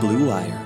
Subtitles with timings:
[0.00, 0.62] Blue Wire.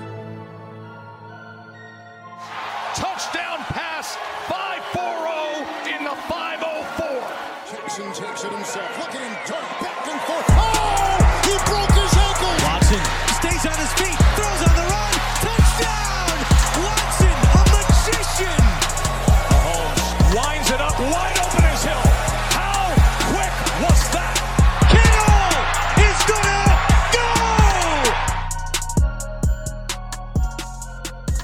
[2.93, 7.33] Touchdown pass, 5-4-0 in the 504.
[7.71, 8.99] Jackson takes it himself.
[8.99, 9.35] Look at him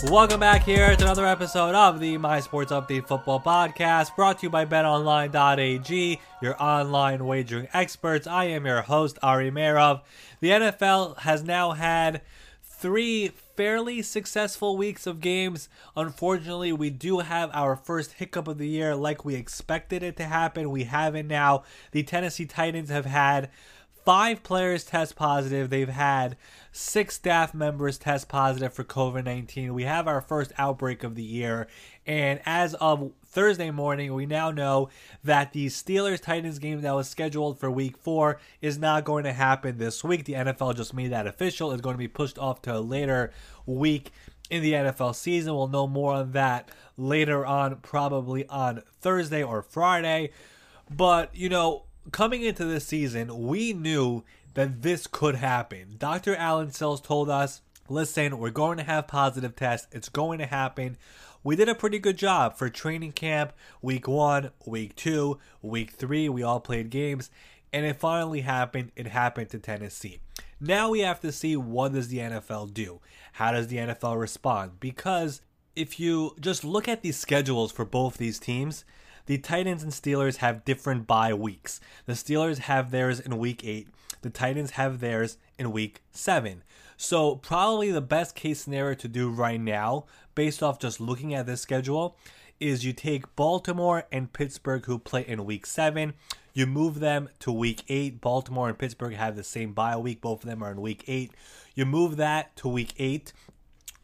[0.09, 4.48] Welcome back here to another episode of the My Sports Update Football Podcast, brought to
[4.48, 8.26] you by BetOnline.ag, your online wagering experts.
[8.26, 10.02] I am your host, Ari Meirov.
[10.40, 12.23] The NFL has now had
[12.64, 15.70] three fairly successful weeks of games.
[15.95, 20.23] Unfortunately, we do have our first hiccup of the year like we expected it to
[20.23, 20.72] happen.
[20.72, 21.66] We haven't now.
[21.91, 23.52] The Tennessee Titans have had
[24.05, 25.70] five players test positive.
[25.70, 26.36] They've had
[26.72, 29.73] six staff members test positive for COVID 19.
[29.73, 31.67] We have our first outbreak of the year.
[32.06, 34.90] And as of Thursday morning, we now know
[35.23, 39.34] that the Steelers Titans game that was scheduled for week four is not going to
[39.34, 40.25] happen this week.
[40.25, 41.72] The NFL just made that official.
[41.72, 43.31] It's going to be pushed off to a later
[43.66, 44.12] week
[44.50, 45.53] in the NFL season.
[45.53, 50.31] We'll know more on that later on, probably on Thursday or Friday.
[50.90, 54.23] But, you know, coming into this season, we knew
[54.60, 55.96] that this could happen.
[55.98, 56.36] Dr.
[56.36, 59.88] Allen Sills told us, listen, we're going to have positive tests.
[59.94, 60.98] It's going to happen.
[61.46, 66.28] We did a pretty good job for training camp, week one, week two, week three.
[66.28, 67.32] We all played games,
[67.72, 68.92] and it finally happened.
[68.98, 70.20] It happened to Tennessee.
[70.60, 73.00] Now we have to see what does the NFL do?
[73.32, 74.82] How does the NFL respond?
[74.82, 75.42] Because
[75.74, 78.84] if you just look at the schedules for both these teams,
[79.26, 81.80] the Titans and Steelers have different bye weeks.
[82.08, 83.88] The Steelers have theirs in week 8,
[84.22, 86.64] the Titans have theirs in week 7.
[86.98, 91.45] So, probably the best case scenario to do right now, based off just looking at
[91.45, 92.17] this schedule,
[92.59, 96.13] is you take Baltimore and Pittsburgh, who play in week 7,
[96.53, 98.19] you move them to week 8.
[98.19, 101.31] Baltimore and Pittsburgh have the same bye week, both of them are in week 8.
[101.74, 103.31] You move that to week 8.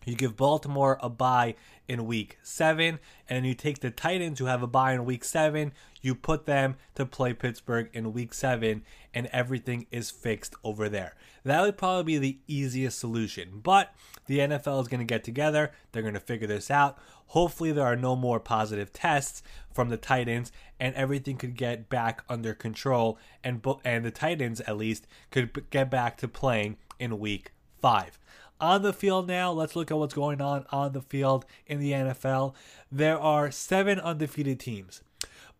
[0.05, 1.55] You give Baltimore a bye
[1.87, 5.73] in week seven, and you take the Titans who have a bye in week seven,
[6.01, 8.83] you put them to play Pittsburgh in week seven,
[9.15, 11.15] and everything is fixed over there.
[11.43, 13.61] That would probably be the easiest solution.
[13.63, 13.95] But
[14.27, 16.99] the NFL is going to get together, they're going to figure this out.
[17.27, 19.41] Hopefully, there are no more positive tests
[19.73, 24.77] from the Titans, and everything could get back under control, and, and the Titans, at
[24.77, 27.51] least, could get back to playing in week
[27.81, 28.19] five
[28.59, 29.51] on the field now.
[29.51, 32.53] Let's look at what's going on on the field in the NFL.
[32.91, 35.01] There are seven undefeated teams,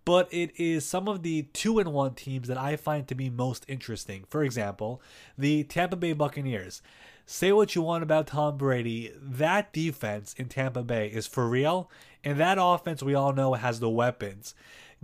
[0.06, 3.30] but it is some of the two and one teams that I find to be
[3.30, 4.24] most interesting.
[4.30, 5.02] For example,
[5.38, 6.82] the Tampa Bay Buccaneers.
[7.26, 11.90] Say what you want about Tom Brady, that defense in Tampa Bay is for real,
[12.24, 14.54] and that offense we all know has the weapons.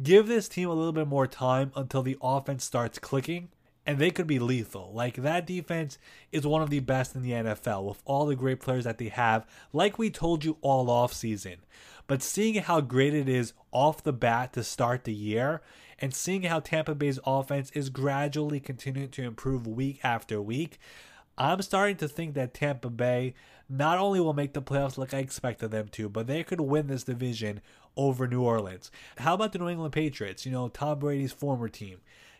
[0.02, 3.50] Give this team a little bit more time until the offense starts clicking
[3.86, 4.92] and they could be lethal.
[4.94, 5.98] Like that defense
[6.32, 9.10] is one of the best in the NFL with all the great players that they
[9.10, 11.58] have, like we told you all off season.
[12.12, 15.62] But seeing how great it is off the bat to start the year
[15.98, 20.78] and seeing how Tampa Bay's offense is gradually continuing to improve week after week,
[21.38, 23.34] I'm starting to think that Tampa Bay
[23.70, 26.88] not only will make the playoffs like I expected them to, but they could win
[26.88, 27.62] this division
[27.96, 28.92] over New Orleans.
[29.20, 30.46] How about the New England Patriots?
[30.46, 32.00] You know, Tom Brady's former team.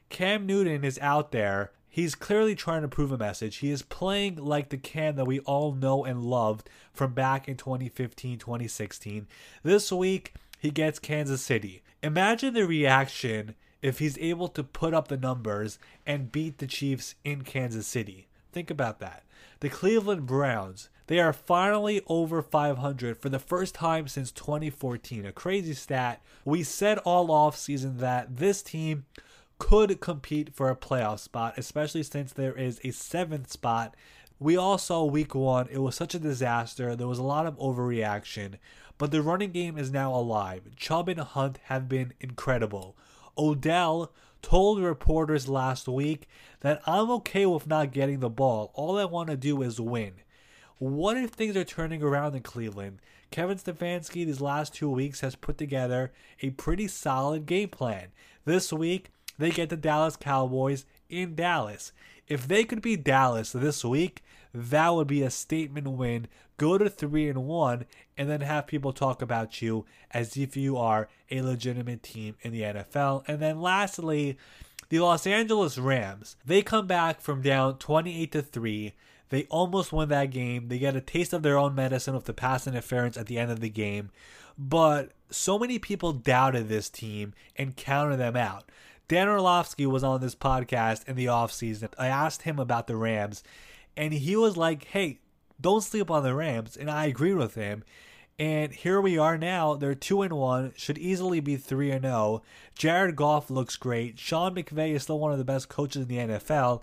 [0.10, 1.72] Cam Newton is out there.
[1.94, 3.58] He's clearly trying to prove a message.
[3.58, 7.58] He is playing like the Cam that we all know and loved from back in
[7.58, 9.28] 2015, 2016.
[9.62, 11.84] This week, he gets Kansas City.
[12.02, 17.16] Imagine the reaction if he's able to put up the numbers and beat the Chiefs
[17.26, 18.28] in Kansas City.
[18.54, 19.24] Think about that.
[19.60, 25.26] The Cleveland Browns, they are finally over 500 for the first time since 2014.
[25.26, 26.22] A crazy stat.
[26.46, 29.04] We said all off season that this team
[29.62, 33.96] could compete for a playoff spot, especially since there is a seventh spot.
[34.40, 36.96] We all saw week one, it was such a disaster.
[36.96, 38.56] There was a lot of overreaction,
[38.98, 40.64] but the running game is now alive.
[40.76, 42.98] Chubb and Hunt have been incredible.
[43.38, 44.12] Odell
[44.42, 46.28] told reporters last week
[46.62, 48.72] that I'm okay with not getting the ball.
[48.74, 50.14] All I want to do is win.
[50.80, 52.98] What if things are turning around in Cleveland?
[53.30, 56.12] Kevin Stefanski these last two weeks has put together
[56.42, 58.08] a pretty solid game plan.
[58.44, 59.12] This week,
[59.42, 61.92] they get the Dallas Cowboys in Dallas.
[62.28, 64.24] If they could beat Dallas this week,
[64.54, 66.28] that would be a statement win.
[66.58, 67.86] Go to 3 and 1
[68.18, 72.52] and then have people talk about you as if you are a legitimate team in
[72.52, 73.24] the NFL.
[73.28, 74.38] And then lastly,
[74.90, 76.36] the Los Angeles Rams.
[76.46, 78.94] They come back from down 28 to 3.
[79.30, 80.68] They almost win that game.
[80.68, 83.50] They get a taste of their own medicine with the pass interference at the end
[83.50, 84.12] of the game.
[84.58, 88.66] But so many people doubted this team and counted them out.
[89.12, 91.90] Dan Orlovsky was on this podcast in the offseason.
[91.98, 93.44] I asked him about the Rams,
[93.98, 95.20] and he was like, hey,
[95.60, 96.78] don't sleep on the Rams.
[96.78, 97.84] And I agreed with him.
[98.40, 99.74] And here we are now.
[99.74, 102.16] They're two and one, should easily be three and zero.
[102.16, 102.42] Oh.
[102.74, 104.18] Jared Goff looks great.
[104.18, 106.82] Sean McVay is still one of the best coaches in the NFL.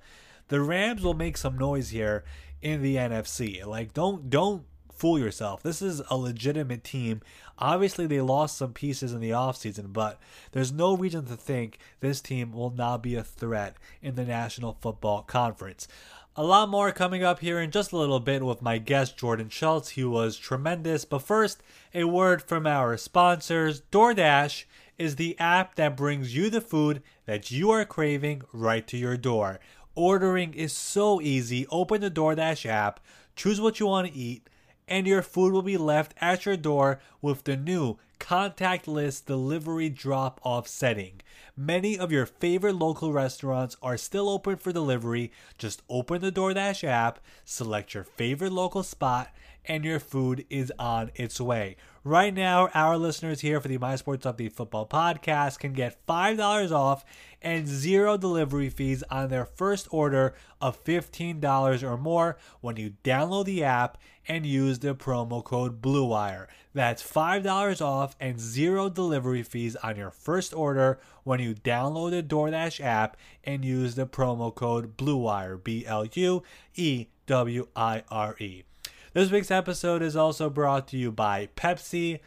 [0.49, 2.25] The Rams will make some noise here
[2.61, 3.65] in the NFC.
[3.65, 4.65] Like don't don't
[4.99, 5.63] fool yourself.
[5.63, 7.23] This is a legitimate team.
[7.59, 10.21] Obviously, they lost some pieces in the offseason, but
[10.53, 14.77] there's no reason to think this team will not be a threat in the National
[14.81, 15.89] Football Conference.
[16.37, 19.49] A lot more coming up here in just a little bit with my guest Jordan
[19.49, 19.91] Schultz.
[19.91, 21.05] He was tremendous.
[21.05, 21.63] But first,
[21.93, 23.83] a word from our sponsors.
[23.91, 24.65] DoorDash
[24.99, 29.17] is the app that brings you the food that you are craving right to your
[29.17, 29.59] door.
[29.97, 31.67] Ordering is so easy.
[31.73, 33.01] Open the DoorDash app,
[33.35, 34.49] choose what you want to eat,
[34.89, 40.41] and your food will be left at your door with the new contactless delivery drop
[40.43, 41.21] off setting.
[41.57, 45.33] Many of your favorite local restaurants are still open for delivery.
[45.57, 49.29] Just open the DoorDash app, select your favorite local spot,
[49.65, 51.77] and your food is on its way.
[52.05, 56.73] Right now, our listeners here for the My Sports Update Football Podcast can get $5
[56.73, 57.05] off
[57.43, 63.45] and zero delivery fees on their first order of $15 or more when you download
[63.45, 66.47] the app and use the promo code BLUEWIRE.
[66.75, 72.23] That's $5 off and zero delivery fees on your first order when you download the
[72.23, 76.43] DoorDash app and use the promo code BLUEWIRE, B L U
[76.75, 78.65] E W I R E.
[79.15, 82.21] This week's episode is also brought to you by Pepsi.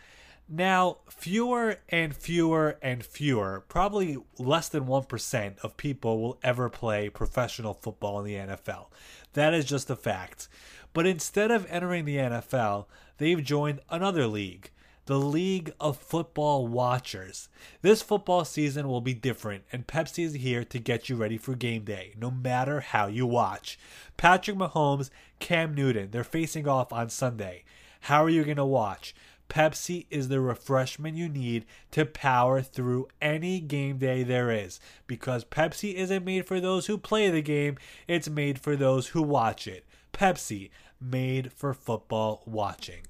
[0.49, 7.07] Now, fewer and fewer and fewer, probably less than 1% of people will ever play
[7.07, 8.87] professional football in the NFL.
[9.31, 10.49] That is just a fact.
[10.93, 12.85] But instead of entering the NFL,
[13.17, 14.71] they've joined another league
[15.07, 17.49] the League of Football Watchers.
[17.81, 21.55] This football season will be different, and Pepsi is here to get you ready for
[21.55, 23.79] game day, no matter how you watch.
[24.15, 25.09] Patrick Mahomes,
[25.39, 27.63] Cam Newton, they're facing off on Sunday.
[28.01, 29.15] How are you going to watch?
[29.49, 34.79] Pepsi is the refreshment you need to power through any game day there is.
[35.07, 37.77] Because Pepsi isn't made for those who play the game,
[38.07, 39.85] it's made for those who watch it.
[40.13, 40.69] Pepsi,
[40.99, 43.03] made for football watching.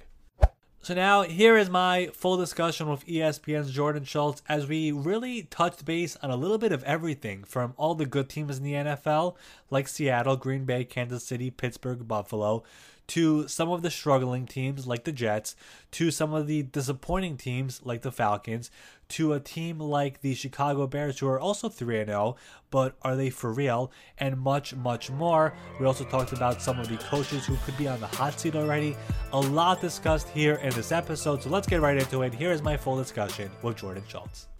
[0.83, 5.85] So now here is my full discussion with ESPN's Jordan Schultz as we really touched
[5.85, 9.35] base on a little bit of everything from all the good teams in the NFL
[9.69, 12.63] like Seattle, Green Bay, Kansas City, Pittsburgh, Buffalo
[13.07, 15.55] to some of the struggling teams like the Jets,
[15.91, 18.71] to some of the disappointing teams like the Falcons,
[19.09, 22.35] to a team like the Chicago Bears, who are also 3 0,
[22.69, 23.91] but are they for real?
[24.17, 25.53] And much, much more.
[25.79, 28.55] We also talked about some of the coaches who could be on the hot seat
[28.55, 28.95] already.
[29.33, 32.33] A lot discussed here in this episode, so let's get right into it.
[32.33, 34.50] Here is my full discussion with Jordan Schultz.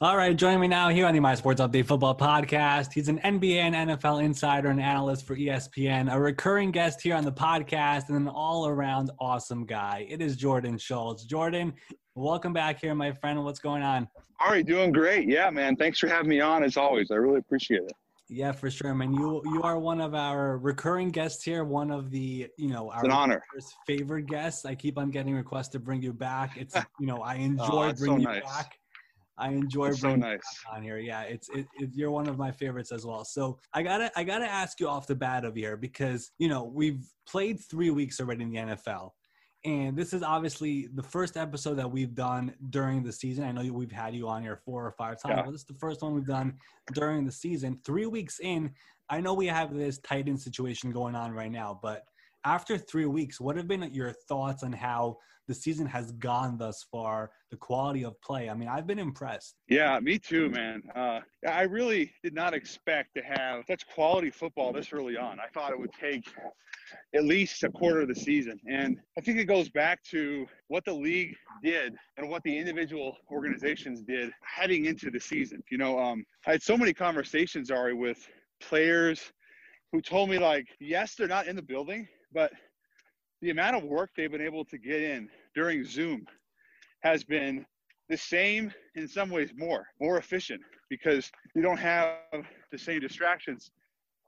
[0.00, 2.92] All right, joining me now here on the My Sports Update Football Podcast.
[2.92, 7.24] He's an NBA and NFL insider and analyst for ESPN, a recurring guest here on
[7.24, 10.04] the podcast, and an all around awesome guy.
[10.10, 11.24] It is Jordan Schultz.
[11.24, 11.72] Jordan,
[12.16, 13.44] welcome back here, my friend.
[13.44, 14.08] What's going on?
[14.40, 15.28] All right, doing great.
[15.28, 15.76] Yeah, man.
[15.76, 17.12] Thanks for having me on as always.
[17.12, 17.92] I really appreciate it.
[18.28, 19.14] Yeah, for sure, man.
[19.14, 21.62] You you are one of our recurring guests here.
[21.62, 23.44] One of the you know our an honor.
[23.86, 24.64] favorite guests.
[24.64, 26.56] I keep on getting requests to bring you back.
[26.56, 28.42] It's you know I oh, enjoy oh, bringing so nice.
[28.42, 28.78] you back
[29.36, 30.40] I enjoy That's bringing so nice.
[30.72, 30.98] on here.
[30.98, 33.24] Yeah, it's it, it, you're one of my favorites as well.
[33.24, 36.64] So I gotta I gotta ask you off the bat of here because you know
[36.64, 39.10] we've played three weeks already in the NFL,
[39.64, 43.44] and this is obviously the first episode that we've done during the season.
[43.44, 45.42] I know we've had you on here four or five times, yeah.
[45.42, 46.54] but this is the first one we've done
[46.92, 47.80] during the season.
[47.84, 48.70] Three weeks in,
[49.10, 52.04] I know we have this Titans situation going on right now, but
[52.44, 56.84] after three weeks, what have been your thoughts on how the season has gone thus
[56.90, 58.48] far, the quality of play?
[58.48, 59.56] I mean, I've been impressed.
[59.68, 60.82] Yeah, me too, man.
[60.94, 65.38] Uh, I really did not expect to have such quality football this early on.
[65.40, 66.24] I thought it would take
[67.14, 68.58] at least a quarter of the season.
[68.70, 73.16] And I think it goes back to what the league did and what the individual
[73.30, 75.62] organizations did heading into the season.
[75.70, 78.18] You know, um, I had so many conversations, Ari, with
[78.60, 79.32] players
[79.92, 82.52] who told me, like, yes, they're not in the building, but
[83.44, 86.24] the amount of work they've been able to get in during Zoom
[87.02, 87.66] has been
[88.08, 92.16] the same, in some ways more, more efficient because you don't have
[92.72, 93.70] the same distractions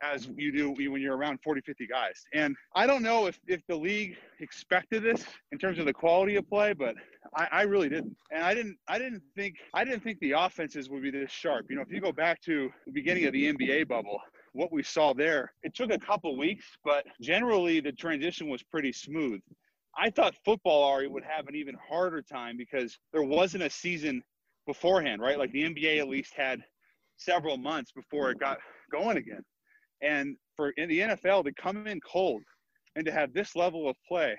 [0.03, 2.25] as you do when you're around 40, 50 guys.
[2.35, 6.37] And I don't know if, if the league expected this in terms of the quality
[6.37, 6.95] of play, but
[7.35, 8.15] I, I really didn't.
[8.31, 11.67] And I didn't I didn't think I didn't think the offenses would be this sharp.
[11.71, 14.21] You know, if you go back to the beginning of the NBA bubble,
[14.57, 15.53] what we saw there.
[15.63, 19.41] It took a couple weeks, but generally the transition was pretty smooth.
[19.99, 24.23] I thought football Ari would have an even harder time because there wasn't a season
[24.67, 25.39] beforehand, right?
[25.39, 26.63] Like the NBA at least had
[27.17, 28.59] several months before it got
[28.91, 29.43] going again.
[30.03, 32.43] And for in the NFL to come in cold
[32.95, 34.37] and to have this level of play,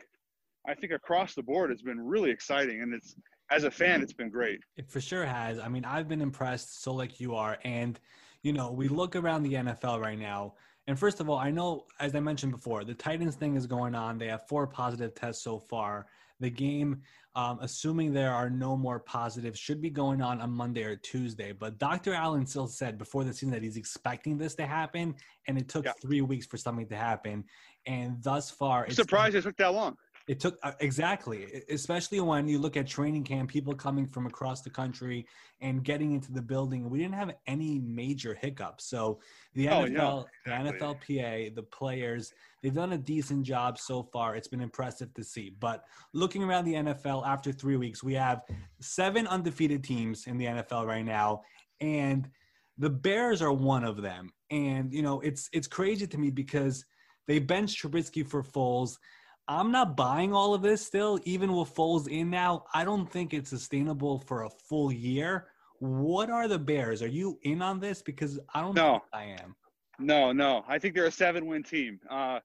[0.68, 2.82] I think across the board has been really exciting.
[2.82, 3.16] And it's
[3.50, 4.60] as a fan, it's been great.
[4.76, 5.58] It for sure has.
[5.60, 7.58] I mean, I've been impressed, so like you are.
[7.64, 8.00] And,
[8.48, 10.54] you know, we look around the NFL right now.
[10.88, 13.94] And first of all, I know, as I mentioned before, the Titans thing is going
[13.94, 14.18] on.
[14.18, 16.06] They have four positive tests so far.
[16.40, 17.02] The game,
[17.36, 21.52] um, assuming there are no more positives, should be going on on Monday or Tuesday.
[21.52, 22.14] But Dr.
[22.14, 25.14] Allen Sills said before the season that he's expecting this to happen,
[25.50, 25.92] and it took Yeah.
[26.02, 27.44] three weeks for something to happen.
[27.86, 29.98] And thus far, I'm it's surprised it took that long.
[30.28, 34.62] It took uh, exactly, especially when you look at training camp, people coming from across
[34.62, 35.26] the country
[35.62, 36.90] and getting into the building.
[36.90, 38.90] We didn't have any major hiccups.
[38.90, 39.20] So
[39.54, 41.20] the Oh, NFL, yeah, the exactly.
[41.20, 44.36] NFLPA, the players, they've done a decent job so far.
[44.36, 45.56] It's been impressive to see.
[45.60, 48.42] But looking around the NFL after three weeks, we have
[48.82, 51.42] seven undefeated teams in the NFL right now,
[51.80, 52.30] and
[52.78, 54.34] the Bears are one of them.
[54.52, 56.86] And you know, it's it's crazy to me because
[57.28, 58.98] they benched Trubisky for Foles.
[59.48, 62.66] I'm not buying all of this still, even with Foles in now.
[62.74, 65.48] I don't think it's sustainable for a full year.
[65.80, 67.02] What are the Bears?
[67.02, 68.02] Are you in on this?
[68.02, 68.94] Because I don't No.
[68.94, 69.56] think I am.
[70.00, 70.64] No, no.
[70.68, 72.00] I think they're a seven-win team.
[72.10, 72.40] Uh,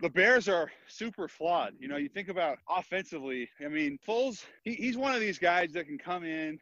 [0.00, 1.74] the Bears are super flawed.
[1.78, 3.48] You know, you think about offensively.
[3.64, 6.58] I mean, Foles, he, he's one of these guys that can come in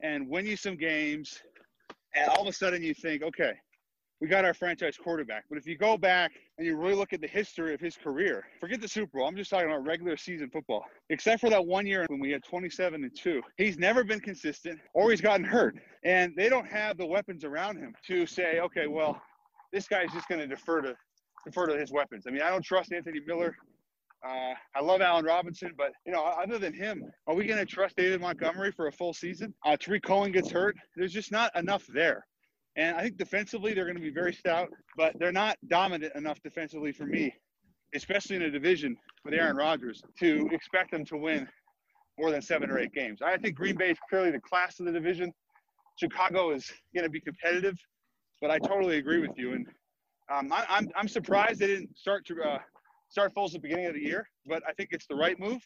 [0.00, 1.40] and win you some games,
[2.14, 3.54] and all of a sudden you think, okay,
[4.20, 5.44] we got our franchise quarterback.
[5.48, 8.44] But if you go back and you really look at the history of his career,
[8.60, 9.28] forget the Super Bowl.
[9.28, 10.84] I'm just talking about regular season football.
[11.10, 13.42] Except for that one year when we had 27 and 2.
[13.58, 15.76] He's never been consistent or he's gotten hurt.
[16.04, 19.20] And they don't have the weapons around him to say, okay, well,
[19.72, 20.96] this guy's just going to defer to
[21.44, 22.24] defer to his weapons.
[22.26, 23.54] I mean, I don't trust Anthony Miller.
[24.26, 27.66] Uh, I love Allen Robinson, but you know, other than him, are we going to
[27.66, 29.54] trust David Montgomery for a full season?
[29.64, 30.74] Uh, Tarik Cohen gets hurt.
[30.96, 32.26] There's just not enough there.
[32.76, 36.42] And I think defensively they're going to be very stout, but they're not dominant enough
[36.42, 37.34] defensively for me,
[37.94, 41.48] especially in a division with Aaron Rodgers, to expect them to win
[42.18, 43.20] more than seven or eight games.
[43.22, 45.32] I think Green Bay is clearly the class of the division.
[45.98, 47.78] Chicago is going to be competitive,
[48.42, 49.52] but I totally agree with you.
[49.52, 49.66] And
[50.30, 52.58] um, I, I'm I'm surprised they didn't start to uh,
[53.08, 55.62] start Foles at the beginning of the year, but I think it's the right move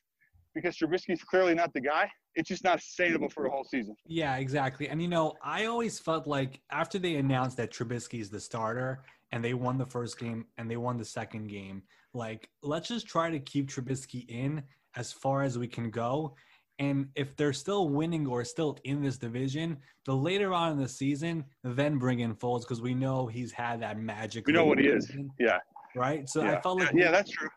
[0.55, 2.11] because Trubisky's clearly not the guy.
[2.35, 3.95] It's just not sustainable for a whole season.
[4.07, 4.89] Yeah, exactly.
[4.89, 9.03] And you know, I always felt like after they announced that Trubisky's the starter
[9.33, 11.83] and they won the first game and they won the second game,
[12.15, 14.63] like let's just try to keep Trubisky in
[14.97, 16.35] as far as we can go.
[16.79, 19.77] And if they're still winning or still in this division,
[20.07, 23.83] the later on in the season, then bring in Foles because we know he's had
[23.83, 24.47] that magic.
[24.47, 25.13] We know what he is.
[25.39, 25.59] Yeah,
[25.95, 26.29] Right.
[26.29, 27.49] So I felt like yeah, that's true.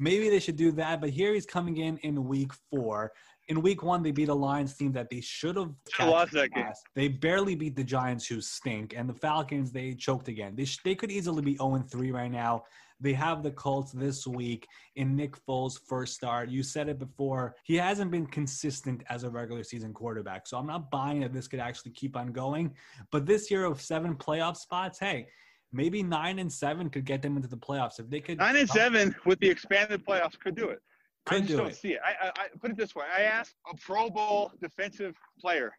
[0.00, 1.00] Maybe they should do that.
[1.00, 3.12] But here he's coming in in week four.
[3.48, 6.72] In week one, they beat a Lions team that they should have lost that game.
[6.94, 9.72] They barely beat the Giants, who stink, and the Falcons.
[9.72, 10.54] They choked again.
[10.56, 12.64] They sh- they could easily be oh zero three right now.
[13.00, 16.50] They have the Colts this week in Nick Foles' first start.
[16.50, 17.56] You said it before.
[17.64, 20.46] He hasn't been consistent as a regular season quarterback.
[20.46, 22.74] So I'm not buying that this could actually keep on going.
[23.10, 25.26] But this year of seven playoff spots, hey,
[25.72, 27.98] maybe nine and seven could get them into the playoffs.
[27.98, 30.80] If they could Nine and seven with the expanded playoffs could do it.
[31.26, 31.76] I just do don't it.
[31.76, 32.00] see it.
[32.04, 35.72] I, I, I put it this way: I asked a Pro Bowl defensive player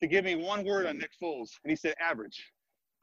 [0.00, 2.42] to give me one word on Nick Foles, and he said average.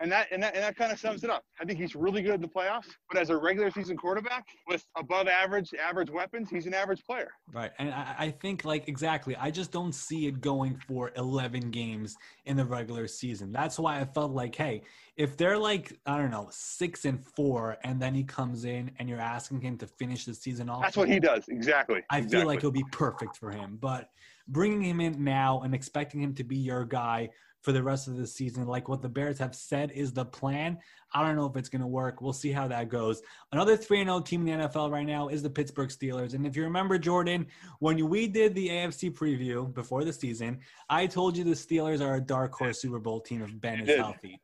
[0.02, 1.44] And that and that and that kind of sums it up.
[1.60, 4.86] I think he's really good in the playoffs, but as a regular season quarterback with
[4.98, 7.30] above average average weapons, he's an average player.
[7.54, 7.72] Right.
[7.80, 12.18] And I, I think, like, exactly, I just don't see it going for 11 games
[12.46, 13.54] in the regular season.
[13.54, 14.82] That's why I felt like, hey,
[15.16, 19.08] if they're like, I don't know, six and four, and then he comes in and
[19.08, 21.46] you're asking him to finish the season off, That's what he does.
[21.48, 22.02] Exactly.
[22.10, 22.40] I exactly.
[22.40, 23.78] feel like it'll be perfect for him.
[23.80, 24.10] But
[24.48, 27.30] bringing him in now and expecting him to be your guy
[27.66, 30.78] for the rest of the season, like what the Bears have said is the plan,
[31.16, 32.22] I don't know if it's going to work.
[32.22, 33.24] We'll see how that goes.
[33.52, 36.36] Another 3 0 team in the NFL right now is the Pittsburgh Steelers.
[36.36, 37.48] And if you remember, Jordan,
[37.80, 40.60] when we did the AFC preview before the season,
[40.92, 43.98] I told you the Steelers are a dark horse Super Bowl team if Ben is
[43.98, 44.40] healthy.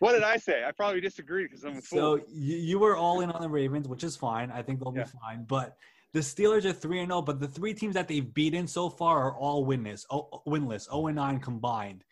[0.00, 0.64] What did I say?
[0.64, 2.26] I probably disagree because I'm a So fool.
[2.28, 4.50] you, you were all in on the Ravens, which is fine.
[4.50, 5.04] I think they'll Yeah.
[5.04, 5.44] be fine.
[5.44, 5.76] But
[6.12, 7.22] the Steelers are three and zero.
[7.22, 10.04] But the three teams that they've beaten so far are all winless.
[10.10, 10.86] Oh, winless.
[10.90, 12.02] Zero and nine combined.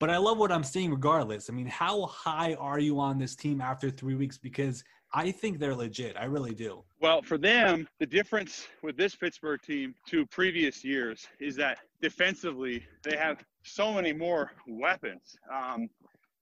[0.00, 1.50] But I love what I'm seeing regardless.
[1.50, 4.38] I mean, how high are you on this team after three weeks?
[4.38, 6.16] Because I think they're legit.
[6.16, 6.84] I really do.
[7.00, 12.86] Well, for them, the difference with this Pittsburgh team to previous years is that defensively,
[13.02, 15.36] they have so many more weapons.
[15.52, 15.88] Um,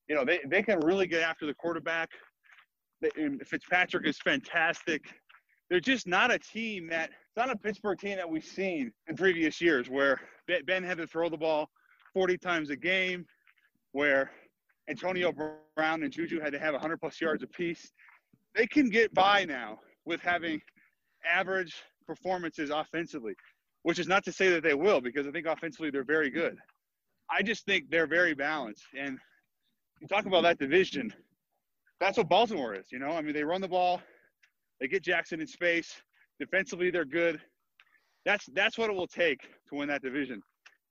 [0.09, 2.11] you know, they, they can really get after the quarterback.
[3.45, 5.03] Fitzpatrick is fantastic.
[5.71, 9.17] They're just not a team that it's not a Pittsburgh team that we've seen in
[9.17, 10.21] previous years where
[10.67, 11.71] Ben had to throw the ball
[12.15, 13.27] 40 times a game,
[13.93, 14.31] where
[14.88, 17.93] Antonio Brown and Juju had to have 100 plus yards apiece.
[18.55, 20.61] They can get by now with having
[21.28, 21.75] average
[22.07, 23.35] performances offensively,
[23.83, 26.57] which is not to say that they will, because I think offensively they're very good.
[27.31, 28.85] I just think they're very balanced.
[28.97, 29.19] And
[30.00, 31.12] you talk about that division,
[31.99, 32.87] that's what Baltimore is.
[32.93, 34.00] You know, I mean, they run the ball,
[34.81, 36.00] they get Jackson in space.
[36.38, 37.40] Defensively, they're good.
[38.26, 40.43] That's that's what it will take to win that division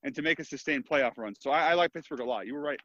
[0.05, 1.33] and to make a sustained playoff run.
[1.37, 2.45] So I, I like Pittsburgh a lot.
[2.45, 2.79] You were right.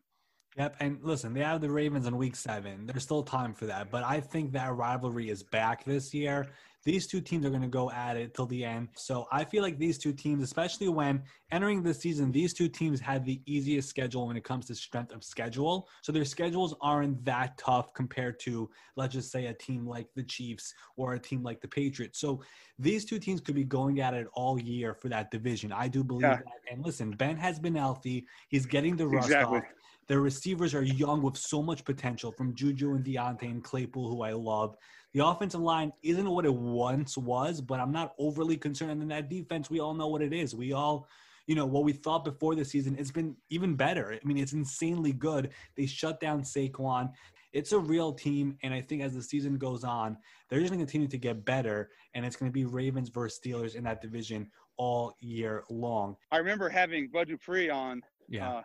[0.57, 2.87] Yep, and listen, they have the Ravens in Week Seven.
[2.87, 6.49] There's still time for that, but I think that rivalry is back this year.
[6.85, 8.89] These two teams are going to go at it till the end.
[8.97, 11.23] So I feel like these two teams, especially when
[11.53, 15.13] entering the season, these two teams had the easiest schedule when it comes to strength
[15.13, 15.89] of schedule.
[16.03, 20.23] So their schedules aren't that tough compared to, let's just say, a team like the
[20.23, 22.19] Chiefs or a team like the Patriots.
[22.19, 22.43] So
[22.79, 25.73] these two teams could be going at it all year for that division.
[25.73, 26.37] I do believe yeah.
[26.37, 26.73] that.
[26.73, 28.27] And listen, Ben has been healthy.
[28.49, 29.59] He's getting the rust exactly.
[29.59, 29.65] off.
[30.09, 34.23] Their receivers are young with so much potential from Juju and Diontae and Claypool, who
[34.23, 34.77] I love.
[35.13, 38.93] The offensive line isn't what it once was, but I'm not overly concerned.
[38.93, 40.55] And then that defense, we all know what it is.
[40.55, 41.09] We all,
[41.47, 44.13] you know, what we thought before the season, it's been even better.
[44.13, 45.51] I mean, it's insanely good.
[45.77, 47.11] They shut down Saquon.
[47.53, 50.17] It's a real team, and I think as the season goes on,
[50.49, 53.41] they're just going to continue to get better, and it's going to be Ravens versus
[53.45, 56.17] Steelers in that division all year long.
[56.31, 58.49] I remember having Bud Dupree on yeah.
[58.49, 58.63] uh,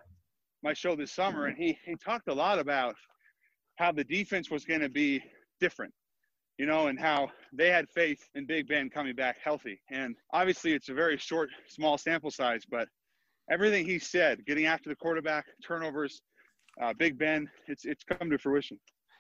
[0.62, 2.96] my show this summer, and he he talked a lot about
[3.78, 5.20] how the defense was going to be
[5.60, 5.92] different
[6.58, 9.80] you know, and how they had faith in Big Ben coming back healthy.
[9.92, 12.88] And obviously, it's a very short, small sample size, but
[13.52, 16.22] everything he said, getting after the quarterback, turnovers,
[16.82, 18.80] uh, Big Ben, it's it's come to fruition.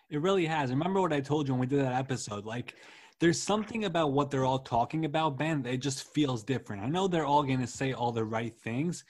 [0.09, 0.69] It really has.
[0.69, 2.45] Remember what I told you when we did that episode?
[2.45, 2.75] Like,
[3.19, 5.65] there's something about what they're all talking about, Ben.
[5.65, 6.83] It just feels different.
[6.83, 9.03] I know they're all going to say all the right things,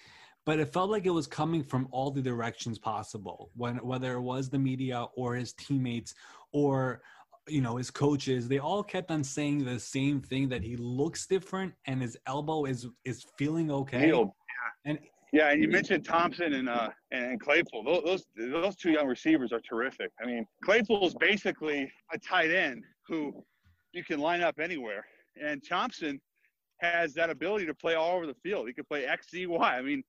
[0.46, 3.50] but it felt like it was coming from all the directions possible.
[3.56, 6.14] When whether it was the media or his teammates
[6.52, 7.02] or
[7.48, 11.28] you know his coaches they all kept on saying the same thing that he looks
[11.28, 14.08] different and his elbow is is feeling okay.
[14.08, 14.30] Healed.
[14.86, 14.92] yeah.
[14.92, 15.00] And
[15.32, 17.84] yeah and you mentioned johnson and uh and claypool.
[17.84, 20.12] Those those two young receivers are terrific.
[20.22, 23.44] I mean claypool is basically a tight end who
[23.94, 25.06] you can line up anywhere.
[25.42, 26.20] And johnson
[26.82, 28.68] has that ability to play all over the field.
[28.68, 29.78] He can play x z y.
[29.78, 30.04] I mean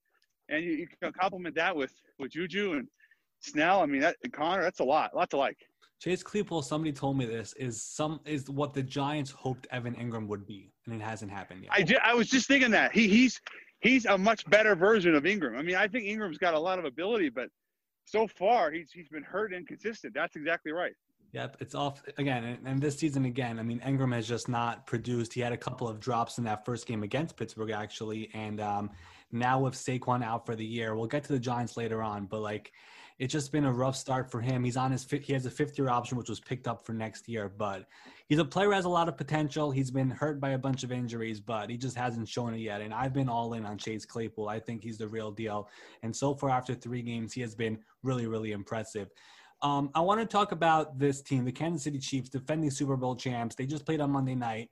[0.49, 2.89] and you, you can complement that with with juju and
[3.41, 3.83] snell.
[3.83, 5.59] I mean that and conner that's a lot a lot to like
[6.01, 10.27] Chase Claypool, somebody told me this is some is what the Giants hoped Evan Engram
[10.29, 11.73] would be, and it hasn't happened yet.
[11.73, 13.41] I, ju- I was just thinking that he he's
[13.81, 15.57] he's a much better version of Engram.
[15.57, 17.49] I mean, I think Engram's got a lot of ability, but
[18.05, 20.13] so far he's he's been hurt and inconsistent.
[20.15, 20.93] That's exactly right.
[21.33, 23.59] Yep, it's off again, and, and, this season again.
[23.59, 25.33] I mean, Engram has just not produced.
[25.35, 28.91] He had a couple of drops in that first game against Pittsburgh, actually, and um,
[29.33, 32.27] now with Saquon out for the year, we'll get to the Giants later on.
[32.27, 32.73] But like,
[33.19, 34.63] it's just been a rough start for him.
[34.63, 37.29] He's on his he has a fifth year option, which was picked up for next
[37.29, 37.49] year.
[37.49, 37.87] But
[38.29, 39.71] he's a player has a lot of potential.
[39.71, 42.83] He's been hurt by a bunch of injuries, but he just hasn't shown it yet.
[42.83, 44.49] And I've been all in on Chase Claypool.
[44.49, 45.69] I think he's the real deal.
[46.03, 49.09] And so far, after three games, he has been really, really impressive.
[49.63, 53.17] Um, I want to talk about this team, the Kansas City Chiefs, defending Super Bowl
[53.17, 53.55] champs.
[53.55, 54.69] They just played on Monday night.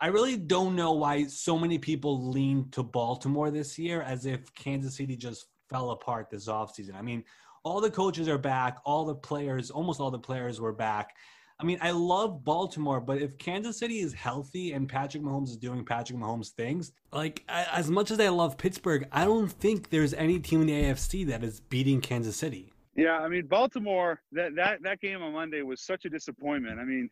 [0.00, 4.54] I really don't know why so many people lean to Baltimore this year as if
[4.54, 6.94] Kansas City just fell apart this offseason.
[6.94, 7.24] I mean,
[7.62, 11.14] all the coaches are back, all the players, almost all the players were back.
[11.58, 15.58] I mean, I love Baltimore, but if Kansas City is healthy and Patrick Mahomes is
[15.58, 20.14] doing Patrick Mahomes things, like as much as I love Pittsburgh, I don't think there's
[20.14, 22.72] any team in the AFC that is beating Kansas City.
[22.96, 24.20] Yeah, I mean Baltimore.
[24.32, 26.80] That that that game on Monday was such a disappointment.
[26.80, 27.10] I mean,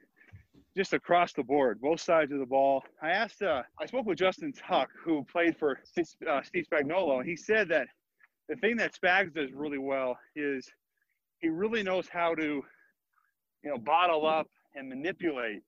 [0.76, 2.84] just across the board, both sides of the ball.
[3.02, 5.80] I asked, uh, I spoke with Justin Tuck, who played for
[6.28, 7.88] uh, Steve Spagnuolo, and he said that
[8.48, 10.68] the thing that Spags does really well is
[11.40, 12.62] he really knows how to,
[13.62, 15.62] you know, bottle up and manipulate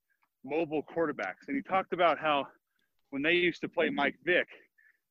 [0.44, 1.46] mobile quarterbacks.
[1.48, 2.46] And he talked about how
[3.10, 4.46] when they used to play Mike Vick,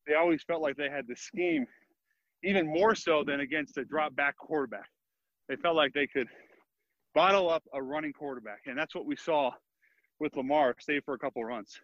[0.08, 1.66] they always felt like they had the scheme
[2.44, 4.90] even more so than against a drop back quarterback.
[5.48, 6.28] They felt like they could
[7.14, 8.62] bottle up a running quarterback.
[8.66, 9.52] And that's what we saw
[10.20, 11.80] with Lamar, save for a couple runs.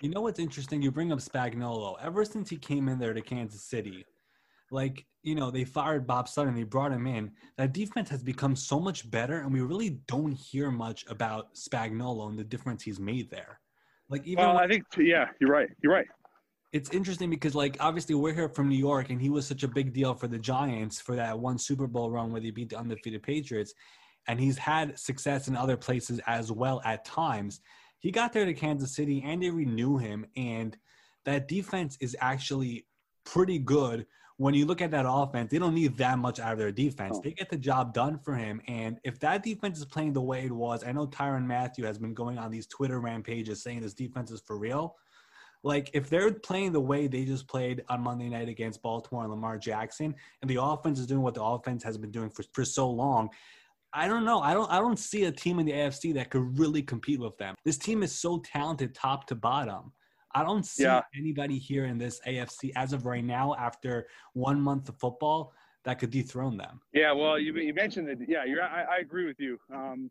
[0.00, 0.80] You know what's interesting?
[0.80, 1.96] You bring up Spagnuolo.
[2.00, 4.06] Ever since he came in there to Kansas City,
[4.70, 7.32] like you know they fired Bob Sutton, they brought him in.
[7.56, 12.28] That defense has become so much better, and we really don't hear much about Spagnuolo
[12.28, 13.60] and the difference he's made there.
[14.08, 15.68] Like even well, I think yeah, you're right.
[15.82, 16.06] You're right.
[16.72, 19.68] It's interesting because like obviously we're here from New York, and he was such a
[19.68, 22.78] big deal for the Giants for that one Super Bowl run where they beat the
[22.78, 23.74] undefeated Patriots.
[24.26, 27.60] and he's had success in other places as well at times.
[27.98, 30.76] He got there to Kansas City and they renew him, and
[31.24, 32.86] that defense is actually
[33.24, 34.06] pretty good.
[34.38, 37.18] When you look at that offense, they don't need that much out of their defense.
[37.22, 38.60] They get the job done for him.
[38.68, 41.98] And if that defense is playing the way it was, I know Tyrann Mathieu has
[41.98, 44.96] been going on these Twitter rampages saying this defense is for real.
[45.64, 49.30] Like if they're playing the way they just played on Monday night against Baltimore and
[49.32, 52.64] Lamar Jackson, and the offense is doing what the offense has been doing for, for
[52.64, 53.30] so long,
[53.92, 54.40] I don't know.
[54.40, 57.36] I don't I don't see a team in the AFC that could really compete with
[57.38, 57.54] them.
[57.64, 59.92] This team is so talented top to bottom.
[60.34, 61.02] I don't see Yeah.
[61.16, 65.52] anybody here in this AFC as of right now after one month of football
[65.84, 66.80] that could dethrone them.
[66.92, 68.18] Yeah, well, you, you mentioned that.
[68.28, 69.58] Yeah, you're, I, I agree with you.
[69.72, 70.10] Um,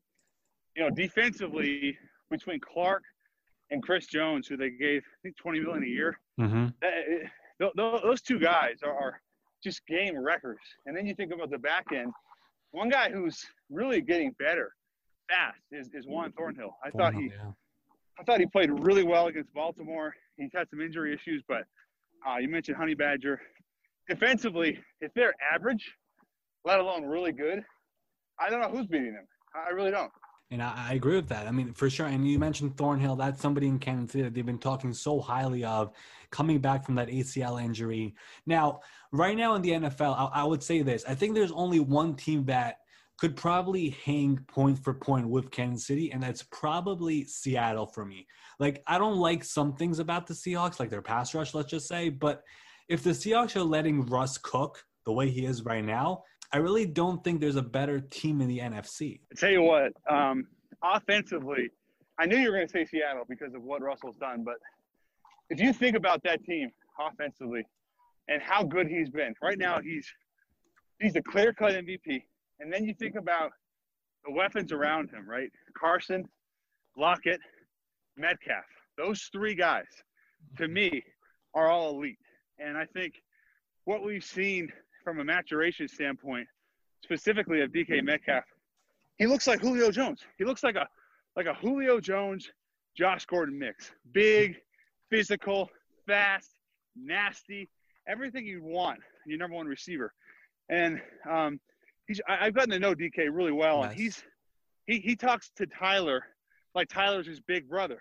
[0.76, 1.98] you know, defensively,
[2.32, 3.04] between Clark
[3.70, 6.68] and Chris Jones, who they gave I think 20 million a year, Mm-hmm.
[6.82, 7.28] that, it,
[7.60, 9.22] th- th- those two guys are, are
[9.64, 10.60] just game wreckers.
[10.86, 12.12] And then you think about the back end.
[12.72, 14.72] One guy who's really getting better
[15.30, 16.76] fast is, is Juan Thornhill.
[16.86, 17.32] I thought he
[18.20, 20.14] I thought he played really well against Baltimore.
[20.38, 21.64] He's had some injury issues, but
[22.28, 23.40] uh, you mentioned Honey Badger.
[24.10, 25.84] Defensively, if they're average,
[26.66, 27.64] let alone really good,
[28.40, 29.28] I don't know who's beating them.
[29.56, 30.12] I really don't.
[30.50, 31.48] And I, I agree with that.
[31.48, 32.06] I mean, for sure.
[32.06, 33.16] And you mentioned Thornhill.
[33.16, 35.92] That's somebody in Kansas City that they've been talking so highly of
[36.32, 38.16] coming back from that ACL injury.
[38.46, 41.04] Now, right now in the NFL, I, I would say this.
[41.08, 42.78] I think there's only one team that
[43.18, 48.28] could probably hang point for point with Kansas City, and that's probably Seattle for me.
[48.60, 51.88] Like, I don't like some things about the Seahawks, like their pass rush, let's just
[51.88, 52.10] say.
[52.10, 52.44] But
[52.90, 56.86] if the Seahawks are letting Russ cook the way he is right now, I really
[56.86, 59.20] don't think there's a better team in the NFC.
[59.32, 60.48] I tell you what, um,
[60.84, 61.70] offensively,
[62.20, 64.56] I knew you were going to say Seattle because of what Russell's done, but
[65.50, 67.66] if you think about that team offensively
[68.28, 70.08] and how good he's been, right now he's
[71.00, 72.24] he's a clear-cut MVP.
[72.60, 73.52] And then you think about
[74.26, 75.52] the weapons around him, right?
[75.78, 76.28] Carson,
[76.98, 77.40] Lockett,
[78.16, 78.66] Metcalf.
[78.98, 79.86] Those three guys,
[80.58, 81.04] to me,
[81.54, 82.18] are all elite.
[82.60, 83.14] And I think
[83.86, 84.72] what we've seen
[85.04, 86.48] from a maturation standpoint,
[87.04, 88.44] specifically of DK Metcalf,
[89.18, 90.22] he looks like Julio Jones.
[90.38, 90.88] He looks like a
[91.36, 92.50] like a Julio Jones,
[92.96, 93.92] Josh Gordon mix.
[94.12, 94.56] Big,
[95.10, 95.70] physical,
[96.08, 96.50] fast,
[96.96, 97.70] nasty,
[98.08, 100.14] everything you want your number one receiver.
[100.70, 101.60] And um,
[102.08, 104.24] he's I, I've gotten to know DK really well, and he's
[104.86, 106.24] he he talks to Tyler
[106.76, 108.00] like Tyler's his big brother,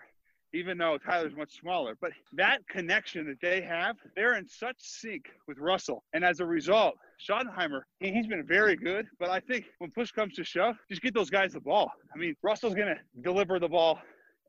[0.53, 1.97] even though Tyler's much smaller.
[1.99, 6.45] But that connection that they have, they're in such sync with Russell, and as a
[6.45, 6.95] result,
[7.27, 9.07] Schottenheimer he, he's been very good.
[9.19, 11.91] But I think when push comes to shove, just get those guys the ball.
[12.13, 13.99] I mean, Russell's gonna deliver the ball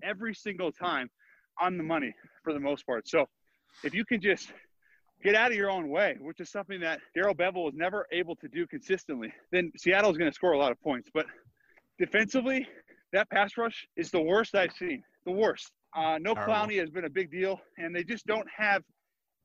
[0.02, 1.10] every single time
[1.60, 3.08] on the money for the most part.
[3.08, 3.26] So
[3.82, 4.52] if you can just
[5.22, 8.36] get out of your own way, which is something that Darrell Bevell was never able
[8.36, 11.10] to do consistently, then Seattle's going to score a lot of points.
[11.12, 11.26] But
[11.98, 12.66] defensively,
[13.12, 15.02] that pass rush is the worst I've seen.
[15.24, 15.70] The worst.
[15.96, 16.54] Uh, no Terrible.
[16.54, 18.82] Clowney has been a big deal, and they just don't have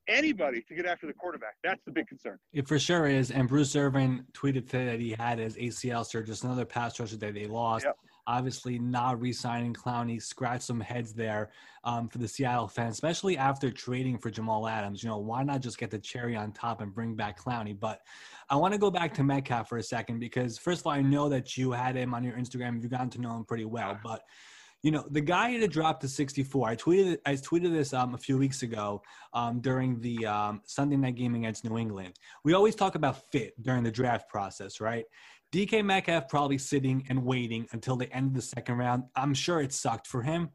[0.07, 1.55] anybody to get after the quarterback.
[1.63, 2.37] That's the big concern.
[2.51, 3.31] It for sure is.
[3.31, 7.17] And Bruce Irvin tweeted today that he had his ACL surgery, just another pass rusher
[7.17, 7.85] that they lost.
[7.85, 7.95] Yep.
[8.27, 11.51] Obviously, not re-signing Clowney scratched some heads there
[11.83, 15.03] um, for the Seattle fans, especially after trading for Jamal Adams.
[15.03, 17.77] You know, why not just get the cherry on top and bring back Clowney?
[17.77, 18.01] But
[18.49, 21.01] I want to go back to Metcalf for a second because, first of all, I
[21.01, 22.81] know that you had him on your Instagram.
[22.81, 24.21] You've gotten to know him pretty well, but
[24.83, 26.69] you know, the guy that dropped to 64.
[26.69, 29.01] I tweeted I tweeted this um, a few weeks ago
[29.33, 32.15] um, during the um, Sunday night game against New England.
[32.43, 35.05] We always talk about fit during the draft process, right?
[35.53, 39.03] DK Metcalf probably sitting and waiting until the end of the second round.
[39.15, 40.49] I'm sure it sucked for him,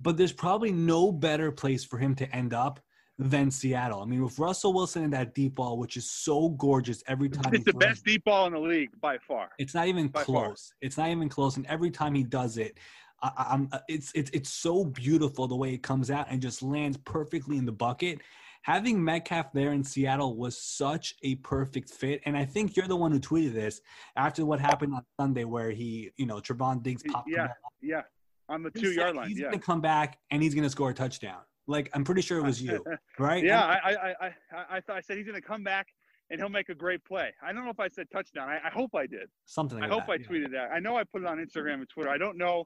[0.00, 2.80] but there's probably no better place for him to end up
[3.18, 4.00] than Seattle.
[4.00, 7.52] I mean, with Russell Wilson in that deep ball, which is so gorgeous every time
[7.52, 9.50] It's he the throws best deep ball in the league by far.
[9.58, 10.70] it's not even By close.
[10.70, 10.76] far.
[10.80, 11.58] It's not even close.
[11.58, 12.78] And every time he does it,
[13.22, 16.96] I, I'm it's it's it's so beautiful the way it comes out and just lands
[17.04, 18.20] perfectly in the bucket.
[18.62, 22.96] Having Metcalf there in Seattle was such a perfect fit, and I think you're the
[22.96, 23.80] one who tweeted this
[24.16, 27.30] after what happened on Sunday, where he, you know, Trevon Diggs popped.
[27.30, 27.48] Yeah,
[27.80, 28.02] yeah,
[28.48, 29.28] on the two yard line.
[29.28, 31.40] He's Yeah, gonna come back and he's gonna score a touchdown.
[31.66, 32.82] Like I'm pretty sure it was you,
[33.18, 33.44] right?
[33.44, 33.64] yeah.
[33.64, 34.34] I, I, I,
[34.76, 35.86] I thought I said he's going to come back
[36.30, 37.34] and he'll make a great play.
[37.42, 38.48] I don't know if I said touchdown.
[38.48, 39.28] I, I hope I did.
[39.44, 39.78] something.
[39.78, 40.26] Like I hope that, I yeah.
[40.26, 40.70] tweeted that.
[40.72, 42.08] I know I put it on Instagram and Twitter.
[42.08, 42.64] I don't know.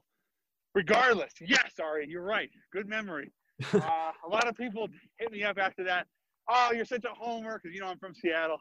[0.73, 2.49] Regardless, yes, Ari, you're right.
[2.71, 3.31] Good memory.
[3.73, 4.87] Uh, a lot of people
[5.19, 6.07] hit me up after that.
[6.49, 8.59] Oh, you're such a homer because you know I'm from Seattle,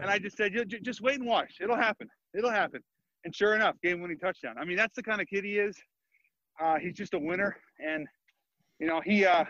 [0.00, 1.56] and I just said, just wait and watch.
[1.60, 2.08] It'll happen.
[2.36, 2.80] It'll happen.
[3.24, 4.54] And sure enough, game-winning touchdown.
[4.58, 5.76] I mean, that's the kind of kid he is.
[6.60, 8.06] Uh, he's just a winner, and
[8.78, 9.24] you know he.
[9.24, 9.44] Uh,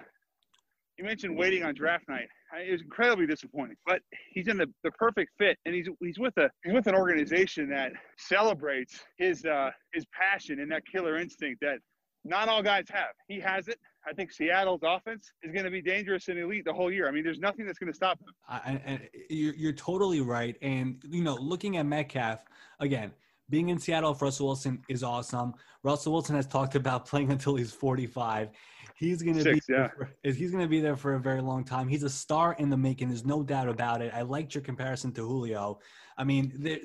[0.98, 2.26] you mentioned waiting on draft night.
[2.58, 3.76] it was incredibly disappointing.
[3.86, 4.00] But
[4.32, 7.70] he's in the, the perfect fit, and he's he's with a he's with an organization
[7.70, 11.78] that celebrates his uh, his passion and that killer instinct that
[12.24, 13.10] not all guys have.
[13.28, 13.78] He has it.
[14.06, 17.08] I think Seattle's offense is going to be dangerous and elite the whole year.
[17.08, 18.28] I mean, there's nothing that's going to stop him.
[18.48, 20.56] I, I, you're, you're totally right.
[20.62, 22.44] And, you know, looking at Metcalf,
[22.80, 23.12] again,
[23.50, 25.54] being in Seattle for Russell Wilson is awesome.
[25.82, 28.50] Russell Wilson has talked about playing until he's 45.
[28.96, 29.88] He's going to be yeah.
[29.88, 31.86] for, he's going to be there for a very long time.
[31.86, 33.08] He's a star in the making.
[33.08, 34.12] There's no doubt about it.
[34.12, 35.78] I liked your comparison to Julio.
[36.16, 36.78] I mean, there,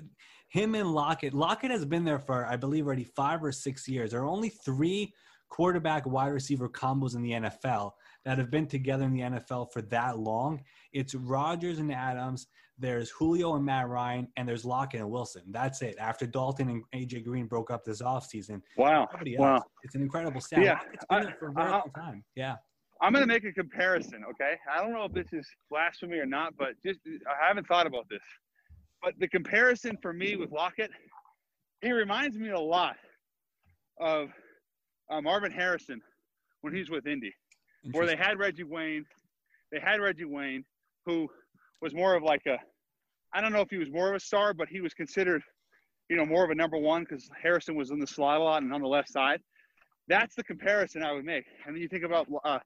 [0.49, 1.33] him and Lockett.
[1.33, 4.11] Lockett has been there for I believe already five or six years.
[4.11, 5.11] There are only three
[5.53, 7.91] quarterback wide receiver combos in the NFL
[8.25, 10.59] that have been together in the NFL for that long.
[10.93, 12.47] It's Rodgers and Adams.
[12.79, 15.43] There's Julio and Matt Ryan, and there's Lockett and Wilson.
[15.51, 15.95] That's it.
[15.99, 18.63] After Dalton and AJ Green broke up this offseason.
[18.77, 19.07] Wow.
[19.37, 19.61] Wow.
[19.83, 20.63] It's an incredible stat.
[20.63, 20.79] Yeah.
[20.91, 22.23] It's been there for a very long time.
[22.35, 22.55] Yeah.
[22.99, 24.55] I'm going to make a comparison, okay?
[24.75, 28.07] I don't know if this is blasphemy or not, but just I haven't thought about
[28.09, 28.23] this.
[29.03, 30.89] But the comparison for me with Lockett,
[31.81, 32.95] he reminds me a lot
[33.99, 34.29] of
[35.09, 36.01] uh, Marvin Harrison
[36.61, 37.33] when he's with Indy,
[37.91, 39.05] where they had Reggie Wayne.
[39.71, 40.63] They had Reggie Wayne,
[41.05, 41.27] who
[41.81, 42.57] was more of like a,
[43.33, 45.41] I don't know if he was more of a star, but he was considered,
[46.09, 48.63] you know, more of a number one because Harrison was in the slot a lot
[48.63, 49.41] and on the left side.
[50.07, 51.45] That's the comparison I would make.
[51.65, 52.59] And then you think about uh,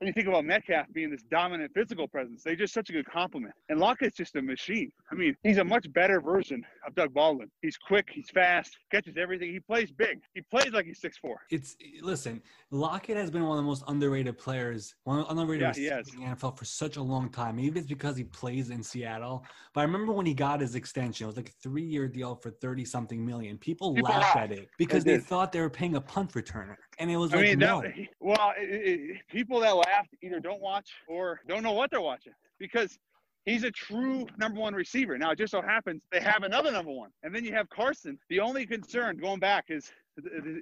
[0.00, 3.04] when you think about Metcalf being this dominant physical presence, they just such a good
[3.04, 3.52] complement.
[3.68, 4.90] And Lockett's just a machine.
[5.12, 7.50] I mean, he's a much better version of Doug Baldwin.
[7.60, 9.52] He's quick, he's fast, catches everything.
[9.52, 10.22] He plays big.
[10.34, 11.40] He plays like he's six four.
[11.50, 15.76] It's listen, Lockett has been one of the most underrated players, one of the underrated
[15.76, 17.56] Yeah, in the NFL for such a long time.
[17.56, 19.44] Maybe it's because he plays in Seattle.
[19.74, 22.50] But I remember when he got his extension, it was like a three-year deal for
[22.50, 23.58] 30 something million.
[23.58, 25.24] People, People laughed at it because they did.
[25.24, 26.76] thought they were paying a punt returner.
[27.00, 27.80] And it was I like, mean, no.
[27.80, 32.00] that, well, it, it, people that laughed either don't watch or don't know what they're
[32.00, 32.98] watching because
[33.46, 35.16] he's a true number one receiver.
[35.16, 38.18] Now, it just so happens they have another number one, and then you have Carson.
[38.28, 39.90] The only concern going back is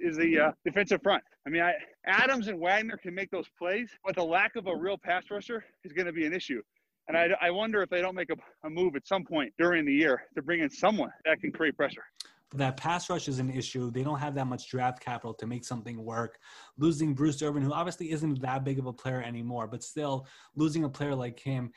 [0.01, 1.21] is the uh, defensive front.
[1.45, 1.73] I mean, I,
[2.05, 5.65] Adams and Wagner can make those plays, but the lack of a real pass rusher
[5.83, 6.61] is going to be an issue.
[7.09, 9.83] And I, I wonder if they don't make a, a move at some point during
[9.83, 12.03] the year to bring in someone that can create pressure.
[12.55, 13.91] That pass rush is an issue.
[13.91, 16.39] They don't have that much draft capital to make something work.
[16.77, 20.83] Losing Bruce Irvin, who obviously isn't that big of a player anymore, but still losing
[20.83, 21.71] a player like him,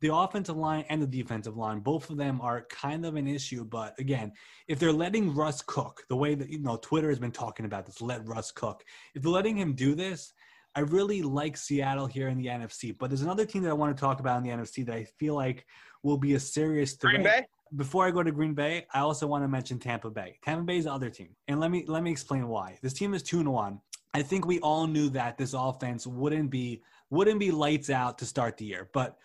[0.00, 3.64] the offensive line and the defensive line, both of them are kind of an issue.
[3.64, 4.32] But again,
[4.68, 7.86] if they're letting Russ cook the way that you know Twitter has been talking about
[7.86, 8.84] this, let Russ cook.
[9.14, 10.32] If they're letting him do this,
[10.74, 12.96] I really like Seattle here in the NFC.
[12.96, 15.04] But there's another team that I want to talk about in the NFC that I
[15.18, 15.64] feel like
[16.02, 17.46] will be a serious threat Green Bay?
[17.74, 20.38] Before I go to Green Bay, I also want to mention Tampa Bay.
[20.44, 22.78] Tampa Bay is the other team, and let me let me explain why.
[22.82, 23.80] This team is two and one.
[24.14, 28.26] I think we all knew that this offense wouldn't be wouldn't be lights out to
[28.26, 29.18] start the year, but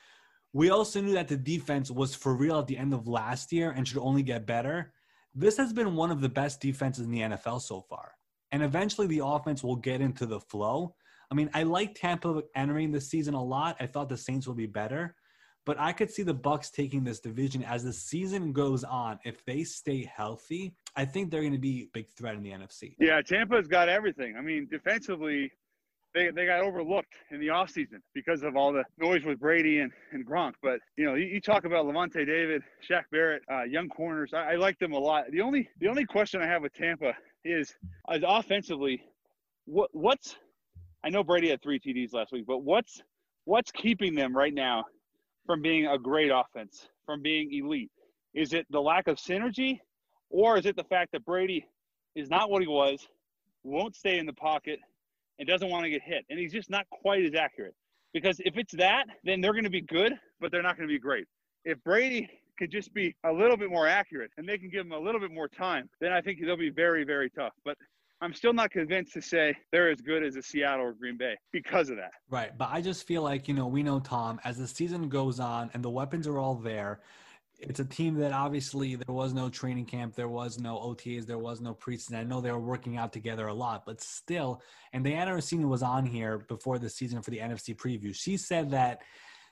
[0.54, 3.72] we also knew that the defense was for real at the end of last year
[3.72, 4.92] and should only get better.
[5.34, 8.14] This has been one of the best defenses in the NFL so far,
[8.52, 10.96] and eventually the offense will get into the flow.
[11.30, 13.78] I mean, I like Tampa entering the season a lot.
[13.80, 15.16] I thought the Saints will be better
[15.66, 19.20] but I could see the Bucks taking this division as the season goes on.
[19.24, 22.52] If they stay healthy, I think they're going to be a big threat in the
[22.52, 22.96] NFC.
[23.00, 24.36] Yeah, Tampa's got everything.
[24.38, 25.52] I mean, defensively,
[26.14, 29.92] they, they got overlooked in the offseason because of all the noise with Brady and,
[30.12, 30.54] and Gronk.
[30.62, 34.32] But, you know, you, you talk about Lavonte David, Shaq Barrett, uh, young corners.
[34.34, 35.26] I, I like them a lot.
[35.32, 37.14] The only the only question I have with Tampa
[37.46, 37.74] is,
[38.14, 39.02] is offensively,
[39.66, 40.36] what what's
[41.04, 43.02] I know Brady had three TDs last week, but what's
[43.46, 44.86] what's keeping them right now
[45.46, 47.92] from being a great offense, from being elite?
[48.34, 49.80] Is it the lack of synergy,
[50.30, 51.66] or is it the fact that Brady
[52.16, 53.08] is not what he was,
[53.64, 54.80] won't stay in the pocket,
[55.40, 57.76] and doesn't want to get hit, and he's just not quite as accurate?
[58.14, 60.94] Because if it's that, then they're going to be good, but they're not going to
[60.94, 61.26] be great.
[61.64, 64.92] If Brady could just be a little bit more accurate and they can give him
[64.92, 67.54] a little bit more time, then I think they'll be very, very tough.
[67.64, 67.78] But
[68.22, 71.36] I'm still not convinced to say they're as good as a Seattle or Green Bay
[71.52, 72.12] because of that.
[72.30, 72.56] Right.
[72.56, 75.72] But I just feel like, you know, we know Tom, as the season goes on
[75.74, 77.00] and the weapons are all there,
[77.60, 81.38] it's a team that obviously there was no training camp, there was no OTAs, there
[81.38, 82.16] was no preseason.
[82.16, 84.62] I know they were working out together a lot, but still,
[84.94, 88.16] and Dianna Russini was on here before the season for the NFC preview.
[88.16, 89.02] She said that,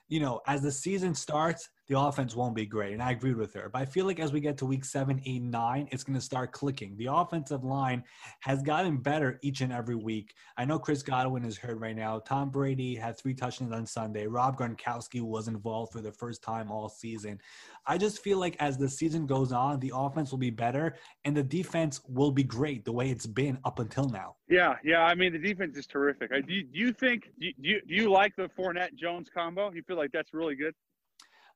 [0.08, 2.92] you know, as the season starts, the offense won't be great.
[2.92, 3.68] And I agreed with her.
[3.68, 6.24] But I feel like as we get to week seven, eight, nine, it's going to
[6.24, 6.96] start clicking.
[6.96, 8.04] The offensive line
[8.42, 10.32] has gotten better each and every week.
[10.56, 12.20] I know Chris Godwin is hurt right now.
[12.20, 14.28] Tom Brady had three touchdowns on Sunday.
[14.28, 17.40] Rob Gronkowski was involved for the first time all season.
[17.88, 21.36] I just feel like as the season goes on, the offense will be better and
[21.36, 24.36] the defense will be great the way it's been up until now.
[24.48, 25.02] Yeah, yeah.
[25.02, 26.30] I mean, the defense is terrific.
[26.30, 29.72] Do you, do you think do you, do you like the Fournette Jones combo?
[29.72, 30.74] You feel like that's really good?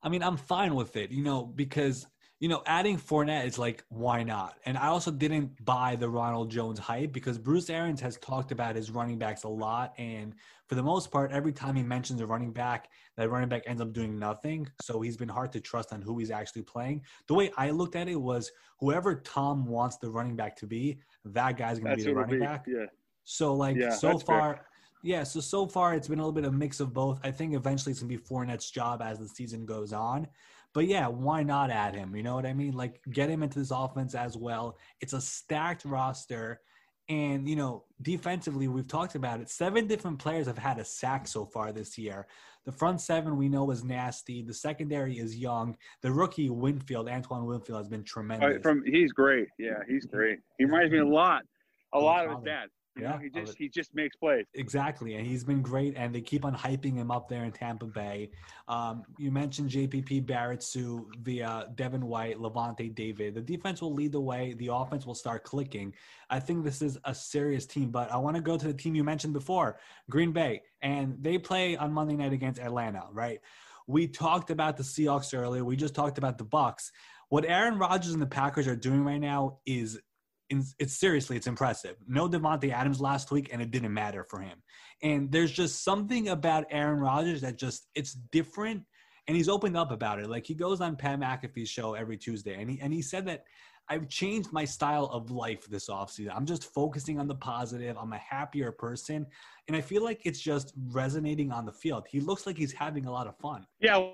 [0.04, 2.06] I mean, I'm fine with it, you know, because
[2.40, 4.56] you know, adding Fournette is like, why not?
[4.66, 8.76] And I also didn't buy the Ronald Jones hype because Bruce Arians has talked about
[8.76, 9.94] his running backs a lot.
[9.96, 10.34] And
[10.68, 13.80] for the most part, every time he mentions a running back, that running back ends
[13.80, 14.68] up doing nothing.
[14.82, 17.02] So he's been hard to trust on who he's actually playing.
[17.28, 20.98] The way I looked at it was whoever Tom wants the running back to be,
[21.24, 22.44] that guy's going to be the running be.
[22.44, 22.66] back.
[22.66, 22.86] Yeah.
[23.22, 24.56] So, like, yeah, so far.
[24.56, 24.66] Fair
[25.04, 27.20] yeah, so so far it's been a little bit of a mix of both.
[27.22, 30.26] I think eventually it's gonna be Fournette's job as the season goes on.
[30.72, 32.16] But yeah, why not add him?
[32.16, 32.72] You know what I mean?
[32.72, 34.78] Like get him into this offense as well.
[35.02, 36.62] It's a stacked roster.
[37.10, 39.50] And you know, defensively, we've talked about it.
[39.50, 42.26] Seven different players have had a sack so far this year.
[42.64, 44.40] The front seven we know is nasty.
[44.40, 45.76] The secondary is young.
[46.00, 48.62] The rookie Winfield, Antoine Winfield, has been tremendous.
[48.62, 49.48] From he's great.
[49.58, 50.38] Yeah, he's great.
[50.58, 51.42] He reminds me a lot,
[51.92, 52.68] a lot of his dad.
[52.96, 54.46] You yeah, know, he just he just makes plays.
[54.54, 57.86] Exactly, and he's been great, and they keep on hyping him up there in Tampa
[57.86, 58.30] Bay.
[58.68, 63.34] Um, you mentioned JPP, Barrett, Suh, Vea Devin White, Lavonte, David.
[63.34, 64.54] The defense will lead the way.
[64.58, 65.92] The offense will start clicking.
[66.30, 68.94] I think this is a serious team, but I want to go to the team
[68.94, 73.06] you mentioned before, Green Bay, and they play on Monday night against Atlanta.
[73.10, 73.40] Right?
[73.88, 75.64] We talked about the Seahawks earlier.
[75.64, 76.92] We just talked about the Bucs.
[77.28, 79.98] What Aaron Rodgers and the Packers are doing right now is
[80.50, 81.96] it's seriously it's impressive.
[82.06, 84.62] No Davante Adams last week, and it didn't matter for him.
[85.02, 88.82] And there's just something about Aaron Rodgers that just it's different,
[89.26, 90.28] and he's opened up about it.
[90.28, 93.44] Like he goes on Pat McAfee's show every Tuesday, and he and he said that
[93.88, 96.30] I've changed my style of life this offseason.
[96.34, 97.96] I'm just focusing on the positive.
[97.98, 99.26] I'm a happier person,
[99.68, 102.06] and I feel like it's just resonating on the field.
[102.08, 103.66] He looks like he's having a lot of fun.
[103.80, 104.10] Yeah.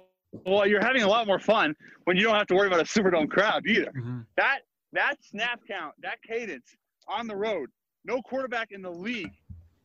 [0.47, 2.85] Well, you're having a lot more fun when you don't have to worry about a
[2.85, 3.93] Superdome crowd either.
[3.97, 4.21] Mm-hmm.
[4.37, 4.61] That
[4.92, 6.76] that snap count, that cadence
[7.09, 7.70] on the road,
[8.05, 9.33] no quarterback in the league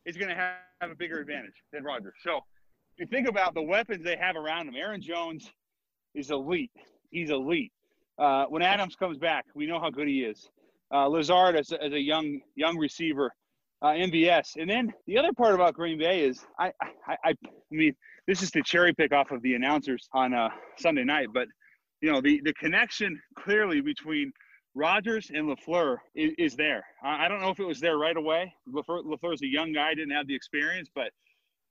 [0.04, 2.12] is going to have, a bigger advantage than Rodgers.
[2.22, 5.50] So if you think about the weapons they have around him, Aaron Jones
[6.14, 6.70] is elite.
[7.08, 7.72] He's elite.
[8.18, 10.50] Uh, when Adams comes back, we know how good he is.
[10.92, 13.32] Uh, Lazard as a, as a young young receiver,
[13.80, 16.72] uh, MVS, and then the other part about Green Bay is I,
[17.08, 17.34] I I
[17.70, 17.94] mean
[18.26, 21.48] this is to cherry pick off of the announcers on uh, Sunday night, but
[22.00, 24.30] you know the the connection clearly between
[24.76, 26.84] Rodgers and LaFleur is, is there.
[27.02, 28.54] I, don't know if it was there right away.
[28.70, 31.10] LaFleur, LaFleur's a young guy, didn't have the experience, but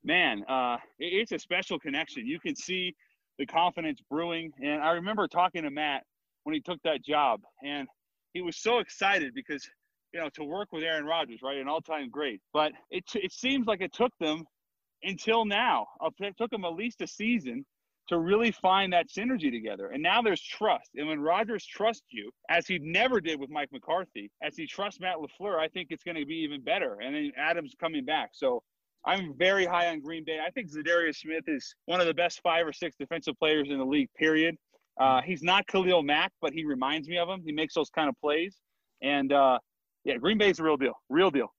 [0.03, 2.25] man, uh, it, it's a special connection.
[2.25, 2.95] You can see
[3.37, 4.51] the confidence brewing.
[4.59, 6.01] And I remember talking to Matt
[6.45, 7.87] when he took that job, and
[8.33, 9.69] he was so excited because
[10.11, 12.41] you know to work with Aaron Rodgers, right, an all-time great.
[12.53, 14.45] But it it seems like it took them
[15.03, 15.85] until now.
[16.19, 17.65] It took them at least a season
[18.07, 19.89] to really find that synergy together.
[19.89, 20.91] And now there's trust.
[20.95, 24.99] And when Rodgers trusts you, as he never did with Mike McCarthy, as he trusts
[24.99, 26.99] Matt LaFleur, I think it's going to be even better.
[27.01, 28.29] And then Adams coming back.
[28.33, 28.61] So
[29.05, 30.39] I'm very high on Green Bay.
[30.45, 33.77] I think Za'Darius Smith is one of the best five or six defensive players in
[33.79, 34.55] the league, period.
[34.99, 37.41] Uh, he's not Khalil Mack, but he reminds me of him.
[37.45, 38.55] He makes those kind of plays.
[39.01, 39.59] And uh,
[40.03, 40.93] yeah, Green Bay's a real deal.
[41.09, 41.53] Real deal.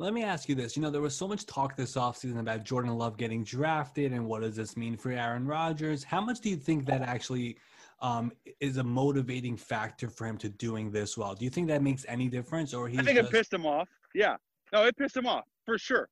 [0.00, 0.76] Let me ask you this.
[0.76, 4.24] You know, there was so much talk this offseason about Jordan Love getting drafted and
[4.24, 6.02] what does this mean for Aaron Rodgers?
[6.02, 7.58] How much do you think that actually
[8.00, 11.34] um, is a motivating factor for him to doing this well?
[11.34, 13.28] Do you think that makes any difference or he I think just...
[13.28, 13.90] it pissed him off.
[14.14, 14.36] Yeah.
[14.72, 16.08] No, it pissed him off for sure.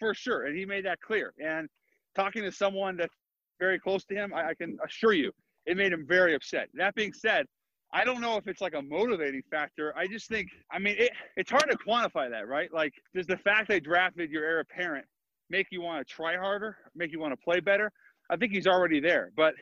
[0.00, 0.46] For sure.
[0.46, 1.32] And he made that clear.
[1.40, 1.68] And
[2.16, 3.14] talking to someone that's
[3.60, 5.30] very close to him, I, I can assure you
[5.64, 6.70] it made him very upset.
[6.74, 7.46] That being said,
[7.92, 9.96] I don't know if it's like a motivating factor.
[9.96, 12.72] I just think, I mean, it, it's hard to quantify that, right?
[12.72, 15.06] Like, does the fact they drafted your heir apparent
[15.48, 17.90] make you want to try harder, make you want to play better?
[18.30, 19.54] I think he's already there, but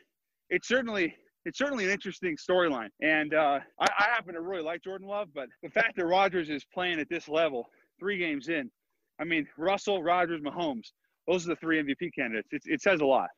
[0.49, 2.89] it's certainly it's certainly an interesting storyline.
[3.01, 6.49] And uh, I, I, happen to really like Jordan Love, but the fact that Rodgers
[6.49, 8.69] is playing at this level, three games in,
[9.17, 10.91] I mean, Russell, Rodgers, Mahomes,
[11.25, 12.49] those are the three MVP candidates.
[12.51, 13.29] It, it says a lot.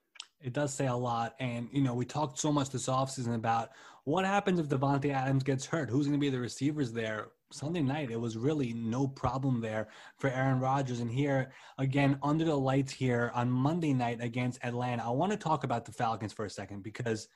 [0.42, 1.36] It does say a lot.
[1.40, 3.70] And, you know, we talked so much this offseason about
[4.10, 5.88] what happens if Davante Adams gets hurt?
[5.88, 7.28] Who's going to be the receivers there?
[7.52, 11.00] Sunday night, it was really no problem there for Aaron Rodgers.
[11.00, 15.38] And here, again, under the lights here on Monday night against Atlanta, I want to
[15.38, 17.28] talk about the Falcons for a second because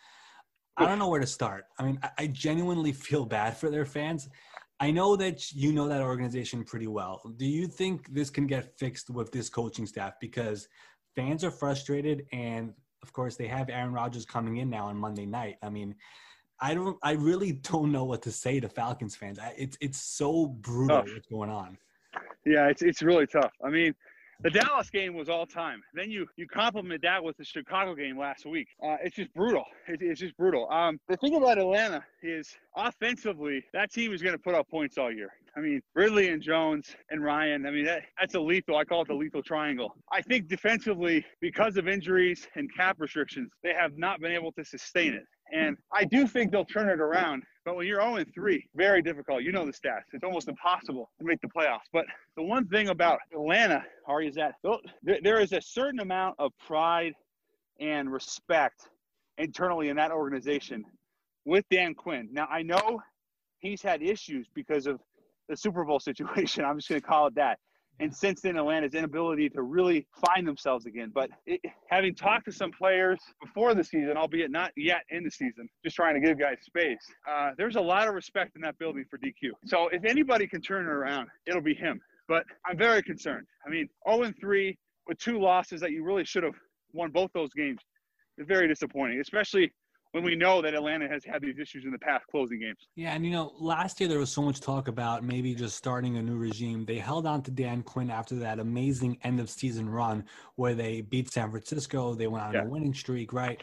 [0.76, 1.66] I don't know where to start.
[1.78, 4.28] I mean, I genuinely feel bad for their fans.
[4.80, 7.22] I know that you know that organization pretty well.
[7.38, 10.14] Do you think this can get fixed with this coaching staff?
[10.20, 10.68] Because
[11.16, 15.26] fans are frustrated and of course, they have Aaron Rodgers coming in now on Monday
[15.26, 15.58] night.
[15.62, 15.94] I mean,
[16.60, 19.40] I don't, I really don't know what to say to Falcons fans.
[19.40, 21.14] I, it's it's so brutal Tough.
[21.14, 21.78] what's going on.
[22.46, 23.52] Yeah, it's it's really tough.
[23.64, 23.94] I mean,
[24.42, 25.82] the Dallas game was all time.
[25.94, 28.68] Then you you complement that with the Chicago game last week.
[28.84, 29.64] Uh, it's just brutal.
[29.88, 30.70] It, it's just brutal.
[30.70, 34.98] Um, the thing about Atlanta is offensively, that team is going to put up points
[34.98, 35.32] all year.
[35.56, 37.68] I mean, Ridley and Jones and Ryan.
[37.68, 38.76] I mean, that, that's a lethal.
[38.76, 39.96] I call it the lethal triangle.
[40.12, 44.66] I think defensively, because of injuries and cap restrictions, they have not been able to
[44.66, 45.24] sustain it.
[45.52, 47.44] And I do think they'll turn it around.
[47.66, 49.44] But when you're 0 3, very difficult.
[49.44, 50.04] You know the stats.
[50.14, 51.88] It's almost impossible to make the playoffs.
[51.92, 54.56] But the one thing about Atlanta, Ari, is that
[55.04, 57.14] there- there is a certain amount of pride
[57.80, 58.90] and respect
[59.38, 60.86] internally in that organization
[61.46, 62.30] with Dan Quinn.
[62.32, 63.02] Now, I know
[63.60, 65.02] he's had issues because of
[65.50, 66.66] the Super Bowl situation.
[66.66, 67.60] I'm just going to call it that.
[68.00, 71.12] And since then, Atlanta's inability to really find themselves again.
[71.14, 75.32] But it, having talked to some players before the season, albeit not yet in the
[75.32, 78.78] season, just trying to give guys space, uh, there's a lot of respect in that
[78.80, 79.52] building for DQ.
[79.66, 82.00] So if anybody can turn it around, it'll be him.
[82.28, 83.46] But I'm very concerned.
[83.66, 84.78] I mean, 0 3
[85.08, 86.56] with two losses that you really should have
[86.94, 87.80] won both those games
[88.38, 89.72] is very disappointing, especially
[90.14, 92.88] when we know that Atlanta has had these issues in the past closing games.
[92.96, 96.18] Yeah, and you know, last year there was so much talk about maybe just starting
[96.18, 96.86] a new regime.
[96.86, 100.24] They held on to Dan Quinn after that amazing end of season run
[100.56, 102.14] where they beat San Francisco.
[102.14, 102.62] They went on Yeah.
[102.62, 103.62] a winning streak, right?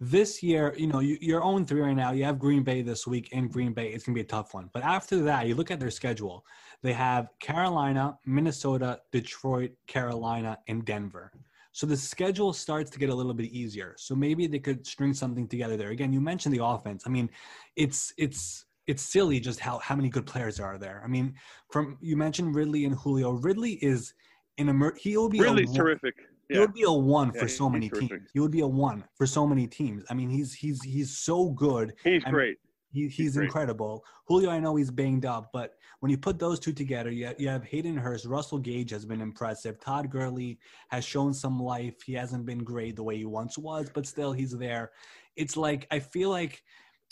[0.00, 2.12] This year, you know, you, you're 0 3 right now.
[2.12, 3.88] You have Green Bay this week in Green Bay.
[3.88, 4.70] It's going to be a tough one.
[4.72, 6.46] But after that, you look at their schedule.
[6.82, 11.32] They have Carolina, Minnesota, Detroit, Carolina, and Denver.
[11.78, 13.94] So the schedule starts to get a little bit easier.
[13.98, 15.90] So maybe they could string something together there.
[15.90, 17.04] Again, you mentioned the offense.
[17.06, 17.30] I mean,
[17.76, 21.00] it's it's it's silly just how how many good players are there.
[21.04, 21.34] I mean,
[21.70, 23.30] from you mentioned Ridley and Julio.
[23.30, 24.12] Ridley is
[24.56, 26.16] in a he will be Really terrific.
[26.48, 26.62] he Yeah.
[26.62, 28.08] would be a one Yeah, for he- so many terrific.
[28.08, 28.30] teams.
[28.34, 30.02] He would be a one for so many teams.
[30.10, 31.94] I mean, he's he's he's so good.
[32.02, 32.58] He's I mean, great.
[32.90, 33.44] He, he's great.
[33.44, 34.04] incredible.
[34.26, 37.40] Julio, I know he's banged up, but when you put those two together, you have,
[37.40, 38.24] you have Hayden Hurst.
[38.24, 39.78] Russell Gage has been impressive.
[39.80, 40.58] Todd Gurley
[40.88, 42.02] has shown some life.
[42.02, 44.92] He hasn't been great the way he once was, but still he's there.
[45.36, 46.62] It's like I feel like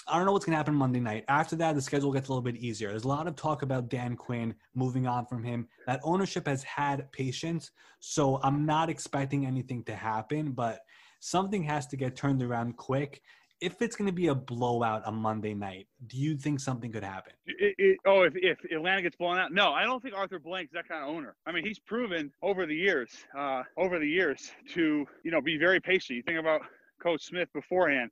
[0.08, 1.24] I don't know what's going to happen Monday night.
[1.26, 2.90] After that, the schedule gets a little bit easier.
[2.90, 5.66] There's a lot of talk about Dan Quinn moving on from him.
[5.86, 10.80] That ownership has had patience, so I'm not expecting anything to happen, but
[11.18, 13.20] something has to get turned around quick.
[13.60, 17.02] If it's going to be a blowout on Monday night, do you think something could
[17.02, 17.32] happen?
[17.46, 20.72] It, it, oh, if, if Atlanta gets blown out, no, I don't think Arthur Blank's
[20.74, 21.36] that kind of owner.
[21.46, 25.56] I mean, he's proven over the years, uh, over the years, to you know be
[25.56, 26.16] very patient.
[26.18, 26.60] You think about
[27.02, 28.10] Coach Smith beforehand,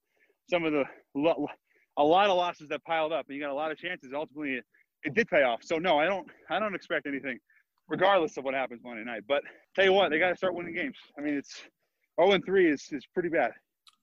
[0.48, 0.84] some of the
[1.96, 4.12] a lot of losses that piled up, and you got a lot of chances.
[4.14, 4.64] Ultimately, it,
[5.04, 5.62] it did pay off.
[5.62, 7.38] So no, I don't, I don't expect anything,
[7.88, 9.22] regardless of what happens Monday night.
[9.28, 9.42] But
[9.74, 10.96] tell you what, they got to start winning games.
[11.18, 11.62] I mean, it's
[12.20, 13.52] 0 and 3 is is pretty bad.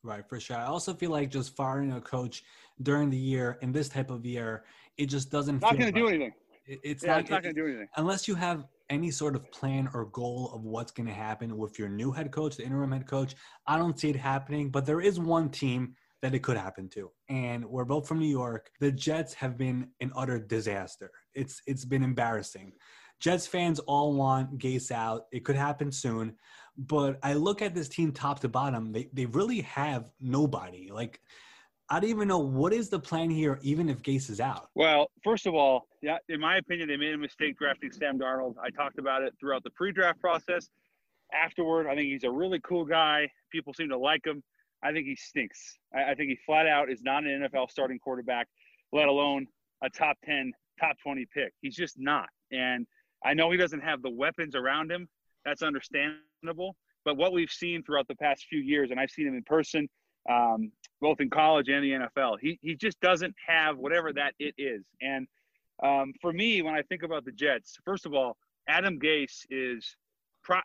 [0.04, 0.58] Right, for sure.
[0.58, 2.44] I also feel like just firing a coach
[2.82, 4.64] during the year in this type of year,
[4.98, 5.62] it just doesn't.
[5.62, 6.34] Not going to do anything.
[6.66, 7.88] It- It's Yeah, not, it's not going to do anything.
[7.98, 11.78] unless you have any sort of plan or goal of what's going to happen with
[11.80, 13.36] your new head coach, the interim head coach.
[13.68, 17.10] I don't see it happening, but there is one team that it could happen to,
[17.30, 18.70] and we're both from New York.
[18.80, 21.10] The Jets have been an utter disaster.
[21.34, 22.74] It's it's been embarrassing.
[23.20, 25.26] Jets fans all want Gase out.
[25.32, 26.36] It could happen soon.
[26.88, 30.90] But I look at this team top to bottom, they, they really have nobody.
[30.92, 31.20] Like,
[31.90, 34.70] I don't even know what is the plan here, even if Gase is out.
[34.76, 38.56] Well, first of all, yeah, in my opinion, they made a mistake drafting Sam Darnold.
[38.64, 40.70] I talked about it throughout the pre-draft process.
[41.34, 43.30] Afterward, I think he's a really cool guy.
[43.52, 44.42] People seem to like him.
[44.82, 45.78] I think he stinks.
[45.94, 48.48] I, I think he flat out is not an NFL starting quarterback,
[48.94, 49.46] let alone
[49.84, 51.54] a top 10, top 20 pick.
[51.62, 52.30] He's just not.
[52.52, 52.88] And
[53.24, 55.08] I know he doesn't have the weapons around him.
[55.46, 56.76] That's understandable.
[57.04, 59.90] But what we've seen throughout the past few years, and I've seen him in person,
[60.30, 62.38] um, both in college and the NFL.
[62.40, 64.84] He he just doesn't have whatever that it is.
[65.02, 65.28] And
[65.84, 68.38] um, for me, when I think about the Jets, first of all,
[68.68, 69.96] Adam Gase is,
[70.44, 70.60] pro-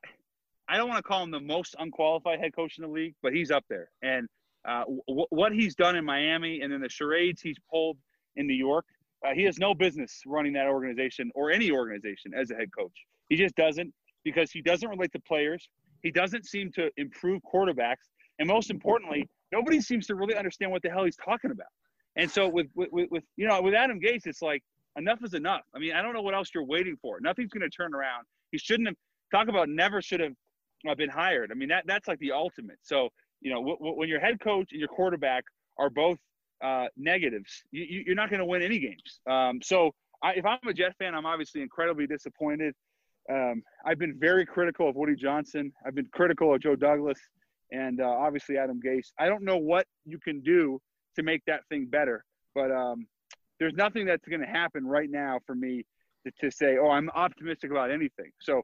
[0.68, 3.32] I don't want to call him the most unqualified head coach in the league, but
[3.32, 3.88] he's up there.
[4.02, 4.28] And
[4.68, 7.96] uh, w- what he's done in Miami and then the charades he's pulled
[8.36, 8.84] in New York,
[9.26, 12.92] uh, he has no business running that organization or any organization as a head coach.
[13.30, 13.92] He just doesn't
[14.26, 15.68] because he doesn't relate to players.
[16.02, 18.06] He doesn't seem to improve quarterbacks.
[18.40, 21.68] And most importantly, nobody seems to really understand what the hell he's talking about.
[22.16, 24.62] And so with, with, with, you know, with Adam Gase, it's like
[24.98, 25.62] enough is enough.
[25.74, 27.20] I mean, I don't know what else you're waiting for.
[27.20, 28.24] Nothing's going to turn around.
[28.50, 28.96] He shouldn't have
[29.32, 30.32] talk about never should have
[30.90, 31.52] uh, been hired.
[31.52, 32.78] I mean, that that's like the ultimate.
[32.82, 33.08] So,
[33.40, 35.44] you know, w- w- when your head coach and your quarterback
[35.78, 36.18] are both
[36.64, 39.20] uh, negatives, you, you're not going to win any games.
[39.30, 42.74] Um, so, I, if I'm a Jet fan, I'm obviously incredibly disappointed.
[43.30, 45.72] Um, I've been very critical of Woody Johnson.
[45.84, 47.18] I've been critical of Joe Douglas.
[47.72, 49.08] and uh, obviously Adam Gase.
[49.18, 50.80] I don't know what you can do
[51.16, 52.24] to make that thing better,
[52.54, 53.06] but um,
[53.58, 55.84] there's nothing that's going to happen right now for me
[56.24, 58.30] to, to say, oh, I'm optimistic about anything.
[58.40, 58.62] So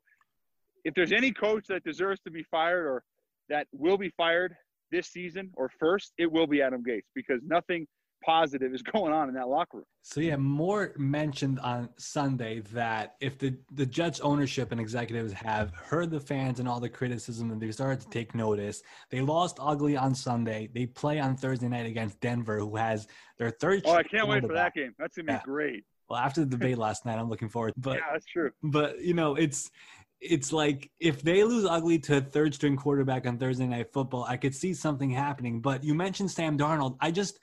[0.84, 3.02] if there's any coach that deserves to be fired or
[3.48, 4.54] that will be fired
[4.90, 7.86] this season or first, it will be Adam Gase because nothing
[8.24, 9.86] positive is going on in that locker room.
[10.02, 15.72] So yeah, Moore mentioned on Sunday that if the the Jets ownership and executives have
[15.74, 19.58] heard the fans and all the criticism and they started to take notice, they lost
[19.60, 20.68] ugly on Sunday.
[20.74, 23.06] They play on Thursday night against Denver, who has
[23.38, 23.82] their third.
[23.84, 24.94] Oh, I can't wait for that game.
[24.98, 25.40] That's gonna be Yeah.
[25.44, 25.84] great.
[26.08, 27.72] Well, after the debate last night, I'm looking forward.
[27.76, 28.50] But yeah, that's true.
[28.62, 29.70] but you know it's
[30.20, 34.24] it's like if they lose ugly to a third string quarterback on Thursday night football,
[34.28, 35.60] I could see something happening.
[35.60, 36.96] But you mentioned Sam Darnold.
[37.00, 37.40] I just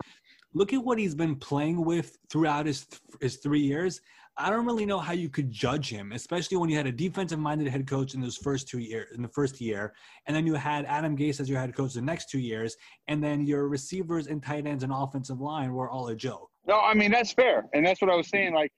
[0.54, 2.88] look at what he's been playing with throughout his
[3.22, 4.02] his three years.
[4.38, 7.40] I don't really know how you could judge him, especially when you had a defensive
[7.40, 9.94] minded head coach in those first two years in the first year,
[10.28, 12.78] and then you had Adam Gase as your head coach the next two years,
[13.10, 16.50] and then your receivers and tight ends and offensive line were all a joke.
[16.66, 18.54] No, I mean that's fair, and that's what I was saying.
[18.54, 18.72] Like,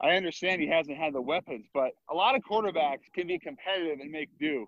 [0.00, 4.00] I understand he hasn't had the weapons, but a lot of quarterbacks can be competitive
[4.00, 4.66] and make do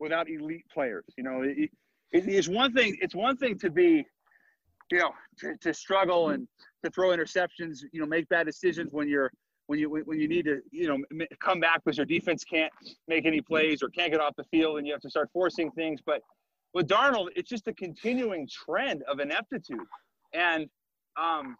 [0.00, 1.04] without elite players.
[1.16, 1.70] You know, it,
[2.10, 2.96] it's one thing.
[3.00, 4.04] It's one thing to be,
[4.90, 6.46] you know, to, to struggle and
[6.84, 7.80] to throw interceptions.
[7.92, 9.30] You know, make bad decisions when you're
[9.66, 12.72] when you when you need to you know come back because your defense can't
[13.08, 15.70] make any plays or can't get off the field, and you have to start forcing
[15.72, 16.00] things.
[16.04, 16.22] But
[16.74, 19.86] with Darnold, it's just a continuing trend of ineptitude,
[20.34, 20.68] and
[21.16, 21.56] um,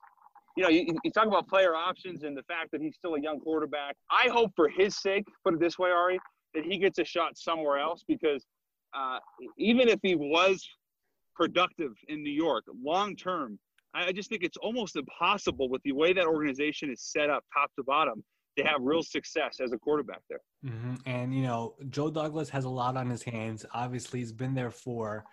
[0.56, 3.20] you know, you, you talk about player options and the fact that he's still a
[3.20, 3.94] young quarterback.
[4.10, 6.18] I hope for his sake, put it this way, Ari,
[6.54, 8.44] that he gets a shot somewhere else because
[8.94, 9.18] uh,
[9.58, 10.66] even if he was
[11.36, 13.58] productive in New York long term,
[13.94, 17.70] I just think it's almost impossible with the way that organization is set up top
[17.76, 18.24] to bottom
[18.58, 20.40] to have real success as a quarterback there.
[20.64, 23.64] hmm And you know, Joe Douglas has a lot on his hands.
[23.72, 25.24] Obviously, he's been there for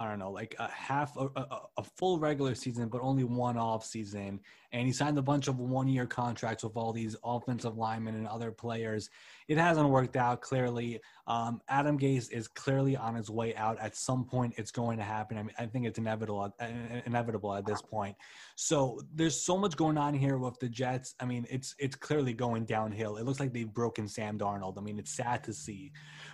[0.00, 3.58] I don't know, like a half a, a, a full regular season, but only one
[3.58, 4.40] off season.
[4.72, 8.26] And he signed a bunch of one year contracts with all these offensive linemen and
[8.26, 9.10] other players.
[9.46, 11.00] It hasn't worked out clearly.
[11.26, 13.78] Um, Adam Gase is clearly on his way out.
[13.78, 15.36] At some point, it's going to happen.
[15.36, 16.66] I mean, I think it's inevitable, uh,
[17.04, 18.16] inevitable at this point.
[18.56, 21.14] So there's so much going on here with the Jets.
[21.20, 23.18] I mean, it's it's clearly going downhill.
[23.18, 24.78] It looks like they've broken Sam Darnold.
[24.78, 25.92] I mean, it's sad to see.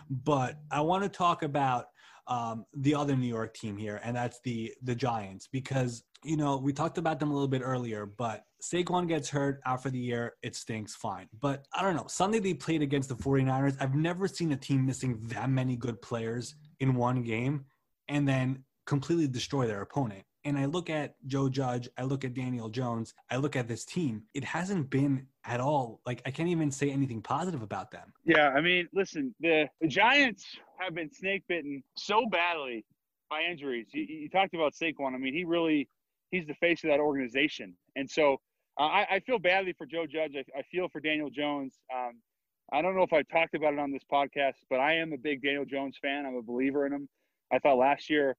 [0.08, 1.86] But I want to talk about
[2.28, 6.56] um, the other New York team here, and that's the the Giants, because you know
[6.56, 10.34] we talked about them a little bit earlier, but Saquon gets hurt for the year,
[10.42, 11.28] it stinks, fine.
[11.40, 12.06] But I don't know.
[12.08, 13.76] Sunday they played against the 49ers.
[13.80, 17.66] I've never seen a team missing that many good players in one game
[18.08, 20.24] and then completely destroy their opponent.
[20.46, 23.84] And I look at Joe Judge, I look at Daniel Jones, I look at this
[23.84, 24.22] team.
[24.32, 28.12] It hasn't been at all like I can't even say anything positive about them.
[28.24, 30.46] Yeah, I mean, listen, the, the Giants
[30.78, 32.84] have been snake bitten so badly
[33.28, 33.88] by injuries.
[33.92, 35.14] You, you talked about Saquon.
[35.16, 35.88] I mean, he really
[36.30, 38.36] he's the face of that organization, and so
[38.78, 40.34] uh, I, I feel badly for Joe Judge.
[40.36, 41.74] I, I feel for Daniel Jones.
[41.92, 42.20] Um,
[42.72, 45.18] I don't know if I talked about it on this podcast, but I am a
[45.18, 46.24] big Daniel Jones fan.
[46.24, 47.08] I'm a believer in him.
[47.52, 48.36] I thought last year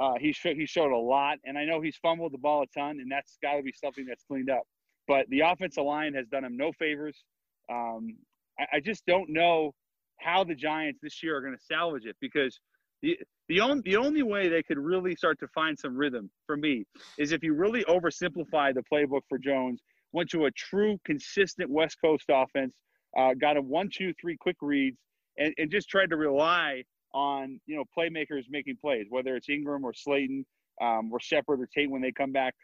[0.00, 2.66] uh, he sh- he showed a lot, and I know he's fumbled the ball a
[2.78, 4.62] ton, and that's got to be something that's cleaned up.
[5.06, 7.22] But the offensive line has done him no favors.
[7.70, 8.16] Um,
[8.58, 9.72] I, I just don't know
[10.18, 12.58] how the Giants this year are going to salvage it because
[13.02, 16.56] the the only the only way they could really start to find some rhythm for
[16.56, 16.84] me
[17.18, 19.82] is if you really oversimplify the playbook for Jones,
[20.12, 22.74] went to a true consistent West Coast offense,
[23.18, 24.98] uh, got a one two three quick reads,
[25.36, 26.84] and, and just tried to rely
[27.14, 30.44] on you know playmakers making plays, whether it's Engram or Slayton
[30.80, 32.54] um, or Shepard or Tate when they come back.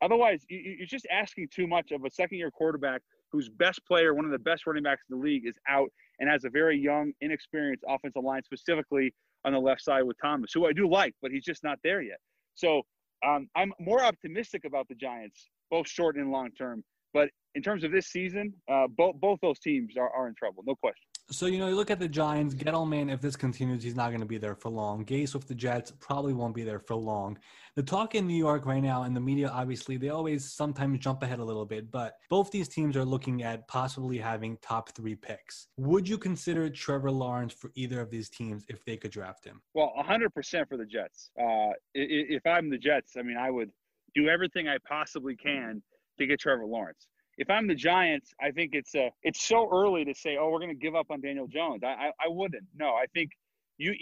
[0.00, 3.84] Otherwise, you, you- you're just asking too much of a second year quarterback whose best
[3.86, 6.50] player, one of the best running backs in the league, is out and has a
[6.50, 9.12] very young, inexperienced offensive line, specifically
[9.44, 12.00] on the left side with Thomas, who I do like, but he's just not there
[12.00, 12.18] yet.
[12.54, 12.82] So
[13.26, 16.82] um, I'm more optimistic about the Giants, both short and long term.
[17.12, 20.62] But in terms of this season, uh, both both those teams are, are in trouble,
[20.66, 21.08] no question.
[21.30, 22.54] So you know, you look at the Giants.
[22.54, 25.04] Gettleman, if this continues, he's not going to be there for long.
[25.04, 27.38] Gase with the Jets probably won't be there for long.
[27.74, 31.22] The talk in New York right now, and the media, obviously, they always sometimes jump
[31.22, 31.90] ahead a little bit.
[31.90, 35.66] But both these teams are looking at possibly having top three picks.
[35.76, 39.60] Would you consider Trevor Lawrence for either of these teams if they could draft him?
[39.74, 41.30] Well, 100% for the Jets.
[41.38, 43.70] Uh, if I'm the Jets, I mean, I would
[44.14, 45.82] do everything I possibly can
[46.18, 47.06] to get Trevor Lawrence.
[47.38, 50.58] If I'm the Giants, I think it's uh, it's so early to say, oh, we're
[50.58, 51.82] going to give up on Daniel Jones.
[51.84, 52.64] I, I, I wouldn't.
[52.76, 53.30] No, I think
[53.78, 53.94] you.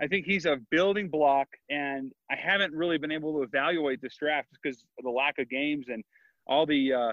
[0.00, 4.16] I think he's a building block, and I haven't really been able to evaluate this
[4.16, 6.02] draft because of the lack of games and
[6.46, 7.12] all the uh,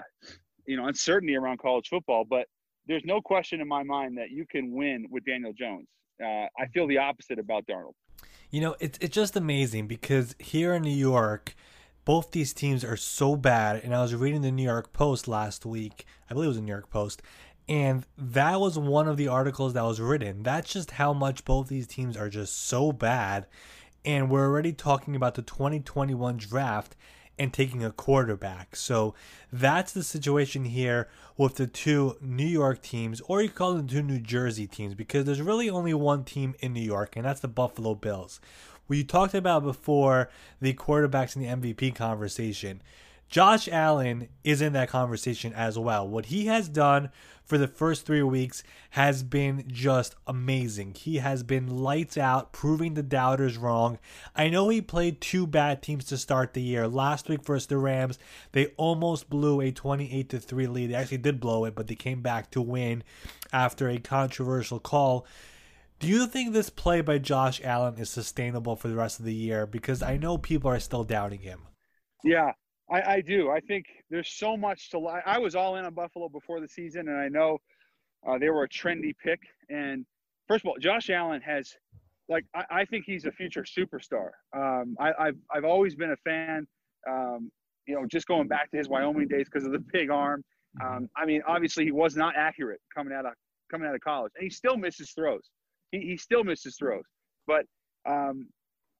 [0.66, 2.24] you know uncertainty around college football.
[2.24, 2.46] But
[2.86, 5.88] there's no question in my mind that you can win with Daniel Jones.
[6.22, 7.94] uh, I feel the opposite about Darnold.
[8.50, 11.54] You know, it's it's just amazing because here in New York,
[12.04, 13.82] both these teams are so bad.
[13.82, 16.04] And I was reading the New York Post last week.
[16.28, 17.22] I believe it was the New York Post.
[17.68, 20.42] And that was one of the articles that was written.
[20.42, 23.46] That's just how much both these teams are just so bad.
[24.04, 26.96] And we're already talking about the 2021 draft
[27.38, 28.76] and taking a quarterback.
[28.76, 29.14] So
[29.52, 34.02] that's the situation here with the two New York teams, or you call them two
[34.02, 37.48] New Jersey teams, because there's really only one team in New York, and that's the
[37.48, 38.40] Buffalo Bills.
[38.92, 40.28] We talked about before
[40.60, 42.82] the quarterbacks in the MVP conversation.
[43.30, 46.06] Josh Allen is in that conversation as well.
[46.06, 47.08] What he has done
[47.42, 50.92] for the first three weeks has been just amazing.
[50.92, 53.98] He has been lights out, proving the doubters wrong.
[54.36, 56.86] I know he played two bad teams to start the year.
[56.86, 58.18] Last week versus the Rams,
[58.52, 60.90] they almost blew a 28 to 3 lead.
[60.90, 63.04] They actually did blow it, but they came back to win
[63.54, 65.26] after a controversial call.
[66.02, 69.32] Do you think this play by Josh Allen is sustainable for the rest of the
[69.32, 69.68] year?
[69.68, 71.60] Because I know people are still doubting him.
[72.24, 72.50] Yeah,
[72.90, 73.50] I, I do.
[73.50, 75.06] I think there's so much to.
[75.24, 77.58] I was all in on Buffalo before the season, and I know
[78.26, 79.38] uh, they were a trendy pick.
[79.68, 80.04] And
[80.48, 81.72] first of all, Josh Allen has,
[82.28, 84.30] like, I, I think he's a future superstar.
[84.56, 86.66] Um, I, have I've always been a fan.
[87.08, 87.52] Um,
[87.86, 90.42] you know, just going back to his Wyoming days because of the big arm.
[90.84, 93.34] Um, I mean, obviously he was not accurate coming out of
[93.70, 95.48] coming out of college, and he still misses throws.
[95.92, 97.04] He, he still misses throws,
[97.46, 97.64] but
[98.08, 98.48] um,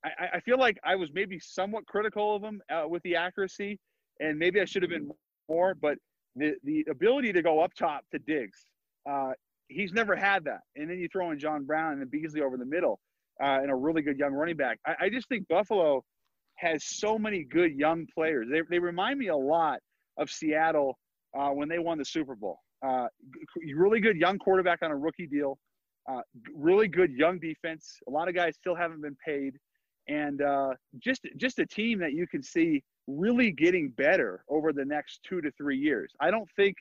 [0.04, 3.78] I, I feel like I was maybe somewhat critical of him uh, with the accuracy,
[4.20, 5.10] and maybe I should have been
[5.48, 5.74] more.
[5.74, 5.98] But
[6.36, 8.64] the the ability to go up top to Diggs,
[9.10, 9.32] uh,
[9.68, 10.60] he's never had that.
[10.76, 13.00] And then you throw in John Brown and Beasley over the middle,
[13.42, 14.78] uh, and a really good young running back.
[14.86, 16.04] I, I just think Buffalo
[16.56, 18.48] has so many good young players.
[18.50, 19.78] They they remind me a lot
[20.18, 20.98] of Seattle
[21.36, 22.58] uh, when they won the Super Bowl.
[22.84, 23.06] Uh,
[23.76, 25.58] really good young quarterback on a rookie deal.
[26.10, 26.20] Uh,
[26.54, 27.98] really good young defense.
[28.08, 29.54] A lot of guys still haven't been paid
[30.08, 34.84] and uh, just just a team that you can see really getting better over the
[34.84, 36.12] next two to three years.
[36.20, 36.76] I don't think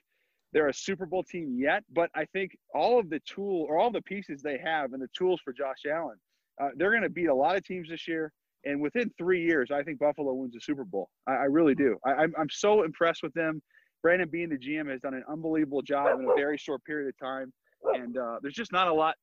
[0.54, 3.92] they're a Super Bowl team yet, but I think all of the tool or all
[3.92, 6.18] the pieces they have and the tools for Josh Allen,
[6.62, 8.32] uh, they're going to beat a lot of teams this year.
[8.64, 11.10] And within three years, I think Buffalo wins the Super Bowl.
[11.26, 11.98] I, I really do.
[12.06, 13.62] I, I'm, I'm so impressed with them.
[14.04, 17.18] Brandon being the GM, has done an unbelievable job in a very short period of
[17.18, 17.54] time
[17.84, 19.16] and uh, there's just not a lot.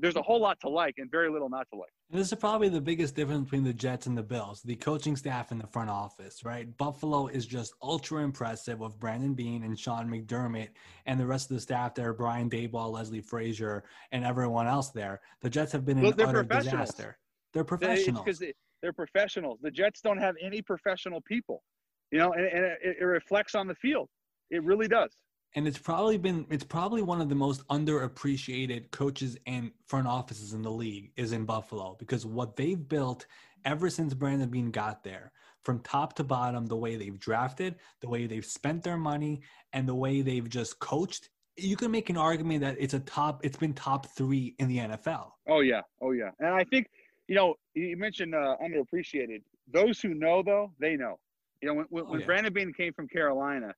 [0.00, 1.90] There's a whole lot to like and very little not to like.
[2.10, 5.16] And this is probably the biggest difference between the Jets and the Bills: the coaching
[5.16, 6.44] staff and the front office.
[6.44, 6.74] Right?
[6.76, 10.68] Buffalo is just ultra impressive with Brandon Beane and Sean McDermott,
[11.06, 15.20] and the rest of the staff there: Brian Daboll, Leslie Frazier, and everyone else there.
[15.42, 17.18] The Jets have been an well, utter disaster.
[17.52, 18.24] They're professionals.
[18.24, 19.58] Because they, they're professionals.
[19.62, 21.62] The Jets don't have any professional people.
[22.10, 24.08] You know, and, and it, it reflects on the field.
[24.50, 25.14] It really does
[25.54, 30.52] and it's probably been it's probably one of the most underappreciated coaches and front offices
[30.52, 33.26] in the league is in Buffalo because what they've built
[33.64, 35.32] ever since Brandon Beane got there
[35.64, 39.40] from top to bottom the way they've drafted the way they've spent their money
[39.72, 43.44] and the way they've just coached you can make an argument that it's a top
[43.44, 45.82] it's been top 3 in the NFL oh yeah.
[46.00, 46.30] Oh yeah.
[46.38, 46.88] And I think
[47.26, 49.42] you know you mentioned uh, underappreciated.
[49.72, 51.18] Those who know though they know.
[51.60, 52.12] You know when, when, oh, yeah.
[52.12, 53.74] when Brandon Beane came from Carolina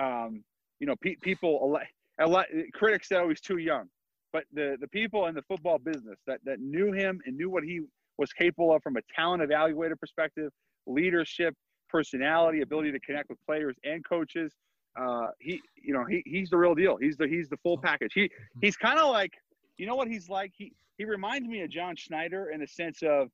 [0.00, 0.42] um,
[0.80, 1.78] you know, pe- people,
[2.20, 3.88] a lot, critics said, oh, he's too young.
[4.32, 7.62] But the, the people in the football business that, that knew him and knew what
[7.62, 7.82] he
[8.18, 10.50] was capable of from a talent evaluator perspective,
[10.86, 11.54] leadership,
[11.88, 14.52] personality, ability to connect with players and coaches.
[15.00, 16.96] Uh, he, you know, he, he's the real deal.
[16.96, 18.12] He's the he's the full package.
[18.14, 19.32] He he's kind of like,
[19.76, 20.52] you know what he's like.
[20.56, 23.28] He he reminds me of John Schneider in the sense of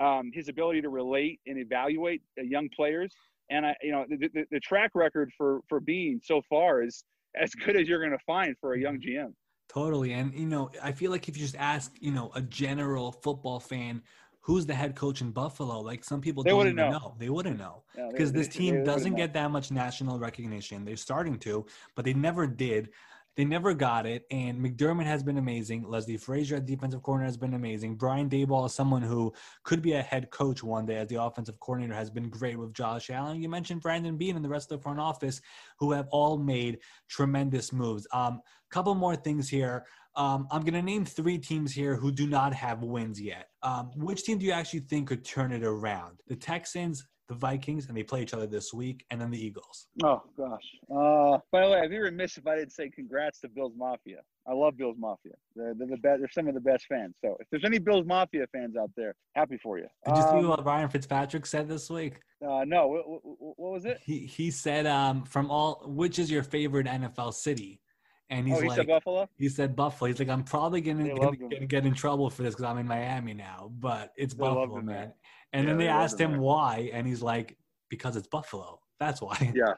[0.00, 3.14] um, his ability to relate and evaluate uh, young players.
[3.50, 7.04] And I, you know, the, the, the track record for for Beane so far is
[7.36, 9.26] as good as you're going to find for a young mm-hmm.
[9.26, 9.32] GM.
[9.68, 13.12] Totally, and you know, I feel like if you just ask, you know, a general
[13.12, 14.02] football fan
[14.40, 16.90] who's the head coach in Buffalo, like some people they don't even know.
[16.90, 17.14] know.
[17.18, 20.84] They wouldn't know because yeah, this team doesn't get that much national recognition.
[20.84, 21.64] They're starting to,
[21.94, 22.90] but they never did.
[23.36, 24.24] They never got it.
[24.30, 25.84] And McDermott has been amazing.
[25.88, 27.96] Leslie Frazier at defensive corner has been amazing.
[27.96, 29.32] Brian Daboll is someone who
[29.64, 32.72] could be a head coach one day as the offensive coordinator has been great with
[32.72, 33.42] Josh Allen.
[33.42, 35.40] You mentioned Brandon Beane and the rest of the front office
[35.78, 36.78] who have all made
[37.08, 38.06] tremendous moves.
[38.12, 38.40] Um,
[38.74, 39.84] couple more things here.
[40.16, 43.50] Um, I'm going to name three teams here who do not have wins yet.
[43.62, 46.18] Um, which team do you actually think could turn it around?
[46.26, 49.86] The Texans, the Vikings, and they play each other this week, and then the Eagles.
[50.02, 50.62] Oh gosh.
[50.90, 54.18] Uh, by the way, I'd be remiss if I didn't say congrats to Bills Mafia.
[54.46, 55.32] I love Bills Mafia.
[55.56, 56.18] They're, they're the best.
[56.18, 57.14] They're some of the best fans.
[57.24, 59.86] So if there's any Bills Mafia fans out there, happy for you.
[60.06, 62.20] Did you um, see what Ryan Fitzpatrick said this week?
[62.46, 62.88] Uh, no.
[62.88, 63.20] What, what,
[63.56, 64.00] what, was it?
[64.04, 67.80] He he said um, from all which is your favorite NFL city,
[68.28, 69.28] And he's oh, he like, said Buffalo.
[69.38, 70.08] he said Buffalo.
[70.10, 72.86] He's like, I'm probably gonna, gonna, gonna get in trouble for this because I'm in
[72.86, 74.82] Miami now, but it's They Buffalo, there.
[74.82, 75.12] man.
[75.54, 76.40] And Yeah, then they asked him there.
[76.40, 77.56] why, and he's like,
[77.88, 78.80] because it's Buffalo.
[78.98, 79.36] That's why.
[79.54, 79.72] Yeah,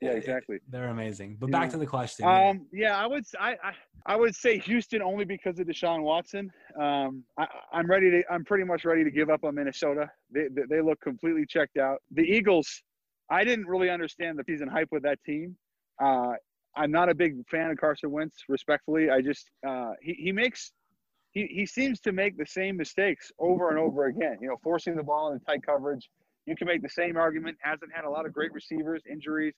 [0.00, 0.58] yeah, exactly.
[0.68, 1.38] They're amazing.
[1.40, 1.60] But Yeah.
[1.60, 2.26] back to the question.
[2.26, 2.48] yeah.
[2.50, 3.24] Um, yeah, I would.
[3.40, 3.72] I, I
[4.06, 6.52] I would say Houston only because of Deshaun Watson.
[6.78, 8.22] Um, I, I'm ready to.
[8.30, 10.10] I'm pretty much ready to give up on Minnesota.
[10.30, 12.02] They they, they look completely checked out.
[12.12, 12.82] The Eagles.
[13.30, 15.56] I didn't really understand the season hype with that team.
[16.02, 16.32] Uh,
[16.76, 18.36] I'm not a big fan of Carson Wentz.
[18.50, 20.72] Respectfully, I just uh, he he makes.
[21.34, 24.38] He, he seems to make the same mistakes over and over again.
[24.40, 26.08] You know, forcing the ball in tight coverage.
[26.46, 27.58] You can make the same argument.
[27.60, 29.54] Hasn't had a lot of great receivers, injuries.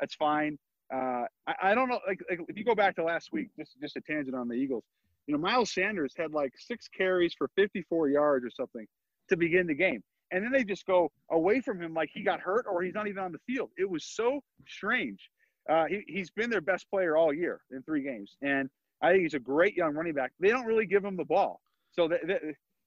[0.00, 0.58] That's fine.
[0.92, 2.00] Uh, I, I don't know.
[2.06, 4.54] Like, like if you go back to last week, just just a tangent on the
[4.54, 4.84] Eagles.
[5.26, 8.86] You know, Miles Sanders had like six carries for 54 yards or something
[9.28, 10.02] to begin the game,
[10.32, 13.06] and then they just go away from him like he got hurt or he's not
[13.06, 13.68] even on the field.
[13.76, 15.28] It was so strange.
[15.68, 18.70] Uh, he he's been their best player all year in three games, and
[19.02, 20.32] I think he's a great young running back.
[20.40, 21.60] They don't really give him the ball,
[21.92, 22.08] so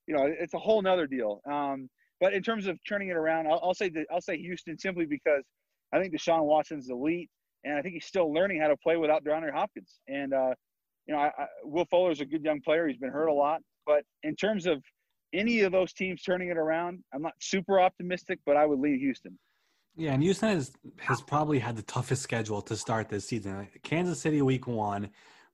[0.08, 1.42] you know it's a whole nother deal.
[1.50, 1.90] Um,
[2.20, 5.44] but in terms of turning it around, I'll, I'll say I'll say Houston simply because
[5.94, 7.30] I think Deshaun Watson's elite
[7.64, 10.00] and I think he's still learning how to play without DeAndre Hopkins.
[10.08, 10.54] And uh,
[11.08, 12.88] you know, I, I, Will Fuller's a good young player.
[12.88, 14.84] He's been hurt a lot, but in terms of
[15.34, 19.00] any of those teams turning it around, I'm not super optimistic, but I would lean
[19.00, 19.38] Houston.
[19.96, 23.68] Yeah, and Houston has, has probably had the toughest schedule to start this season.
[23.84, 25.10] Kansas City week one,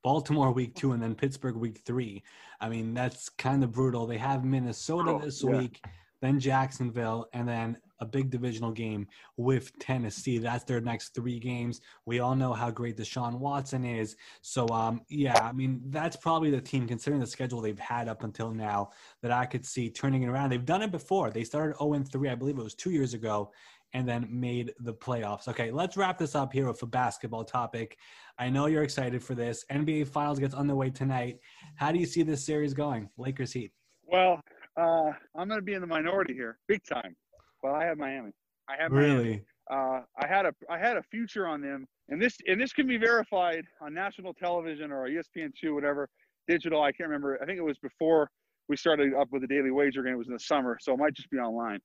[0.07, 2.23] Baltimore week two, and then Pittsburgh week three.
[2.61, 4.07] I mean, that's kind of brutal.
[4.07, 5.57] They have Minnesota Oh, this yeah.
[5.57, 5.83] week,
[6.21, 9.05] then Jacksonville, and then a big divisional game
[9.35, 10.37] with Tennessee.
[10.37, 11.81] That's their next three games.
[12.05, 14.15] We all know how great Deshaun Watson is.
[14.41, 18.23] So, um, yeah, I mean, that's probably the team, considering the schedule they've had up
[18.23, 18.91] until now,
[19.21, 20.51] that I could see turning it around.
[20.51, 21.31] They've done it before.
[21.31, 23.51] They started 0 3, I believe it was two years ago,
[23.93, 25.47] and then made the playoffs.
[25.47, 27.97] Okay, let's wrap this up here with a basketball topic.
[28.37, 29.63] I know you're excited for this.
[29.71, 31.39] NBA Finals gets underway tonight.
[31.75, 33.09] How do you see this series going?
[33.17, 33.71] Lakers Heat.
[34.03, 34.39] Well,
[34.79, 37.15] uh, I'm going to be in the minority here, big time.
[37.63, 38.31] Well, I have Miami.
[38.69, 39.13] I have Miami.
[39.13, 39.45] Really?
[39.69, 42.87] Uh, I had a I had a future on them, and this and this can
[42.87, 46.07] be verified on national television or ESPN two, whatever
[46.47, 46.81] digital.
[46.81, 47.37] I can't remember.
[47.41, 48.29] I think it was before
[48.69, 50.13] we started up with the daily wager game.
[50.13, 51.79] It was in the summer, so it might just be online.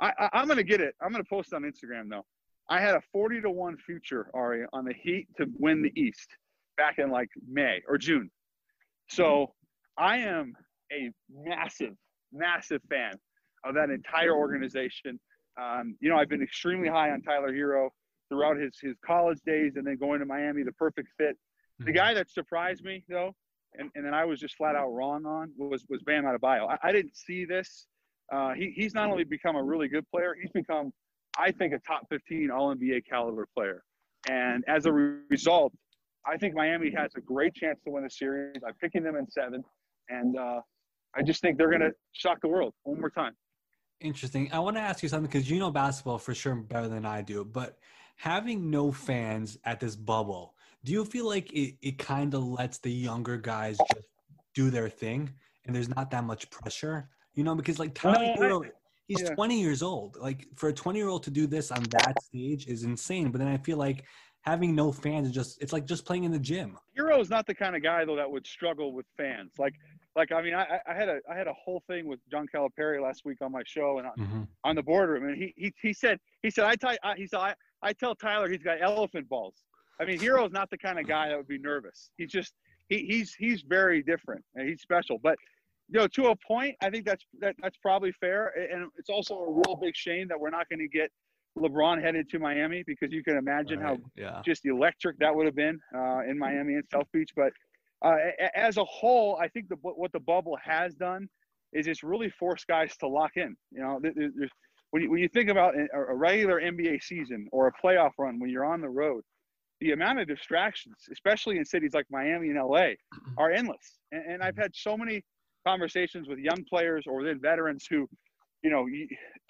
[0.00, 0.94] I, I I'm gonna get it.
[1.00, 2.24] I'm gonna post on Instagram though.
[2.70, 6.28] I had a forty to one future Ari on the Heat to win the East
[6.76, 8.30] back in like May or June.
[9.08, 9.54] So
[9.96, 10.54] I am
[10.92, 11.94] a massive,
[12.32, 13.12] massive fan
[13.64, 15.18] of that entire organization.
[15.60, 17.90] Um, you know, I've been extremely high on Tyler Herro
[18.28, 21.36] throughout his his college days, and then going to Miami, the perfect fit.
[21.80, 23.34] The guy that surprised me though,
[23.74, 26.68] and, and then I was just flat out wrong on was was Bam Adebayo.
[26.68, 27.86] I, I didn't see this.
[28.32, 30.92] Uh, he, he's not only become a really good player, he's become,
[31.38, 33.82] I think, a top 15 All NBA caliber player.
[34.28, 35.72] And as a re- result,
[36.26, 38.60] I think Miami has a great chance to win the series.
[38.66, 39.64] I'm picking them in seven,
[40.08, 40.60] and uh,
[41.16, 43.32] I just think they're going to shock the world one more time.
[44.00, 44.50] Interesting.
[44.52, 47.22] I want to ask you something because you know basketball for sure better than I
[47.22, 47.44] do.
[47.44, 47.78] But
[48.16, 50.54] having no fans at this bubble,
[50.84, 54.06] do you feel like it, it kind of lets the younger guys just
[54.54, 55.32] do their thing
[55.64, 57.08] and there's not that much pressure?
[57.38, 58.68] You know, because like Tyler Herro,
[59.06, 59.34] he's yeah.
[59.36, 60.16] 20 years old.
[60.16, 63.30] Like for a 20 year old to do this on that stage is insane.
[63.30, 64.02] But then I feel like
[64.40, 66.76] having no fans is just, it's like just playing in the gym.
[66.98, 69.52] Herro is not the kind of guy though that would struggle with fans.
[69.56, 69.74] Like,
[70.16, 73.00] like I mean, I, I had a I had a whole thing with John Calipari
[73.00, 74.42] last week on my show and on, Mm-hmm.
[74.64, 77.38] on the boardroom, and he he, he said he said I, t- I he said
[77.38, 79.54] I, I tell Tyler he's got elephant balls.
[80.00, 82.10] I mean, Herro's not the kind of guy that would be nervous.
[82.16, 82.54] He's just
[82.88, 85.18] he, he's he's very different and he's special.
[85.22, 85.36] But
[85.90, 88.52] you know, to a point, I think that's that, that's probably fair.
[88.72, 91.10] And it's also a real big shame that we're not going to get
[91.56, 94.40] LeBron headed to Miami because you can imagine how yeah.
[94.44, 97.30] just electric that would have been uh, in Miami and South Beach.
[97.34, 97.52] But
[98.02, 98.16] uh,
[98.54, 101.28] as a whole, I think the what the bubble has done
[101.72, 103.56] is it's really forced guys to lock in.
[103.70, 104.50] You know, there- there- there's,
[104.90, 108.38] when you, when you think about a a regular NBA season or a playoff run
[108.38, 109.22] when you're on the road,
[109.80, 112.90] the amount of distractions, especially in cities like Miami and LA,
[113.38, 113.98] are endless.
[114.12, 115.22] And, and I've had so many
[115.68, 118.08] conversations with young players or then veterans who,
[118.62, 118.86] you know,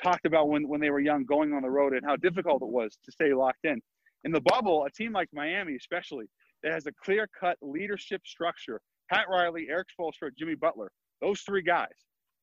[0.02, 2.68] talked about when, when they were young going on the road and how difficult it
[2.68, 3.80] was to stay locked in.
[4.24, 6.26] In the bubble, a team like Miami, especially,
[6.62, 8.80] that has a clear cut leadership structure.
[9.10, 10.90] Pat Riley, Erik Spoelstra, Jimmy Butler,
[11.22, 11.86] those three guys,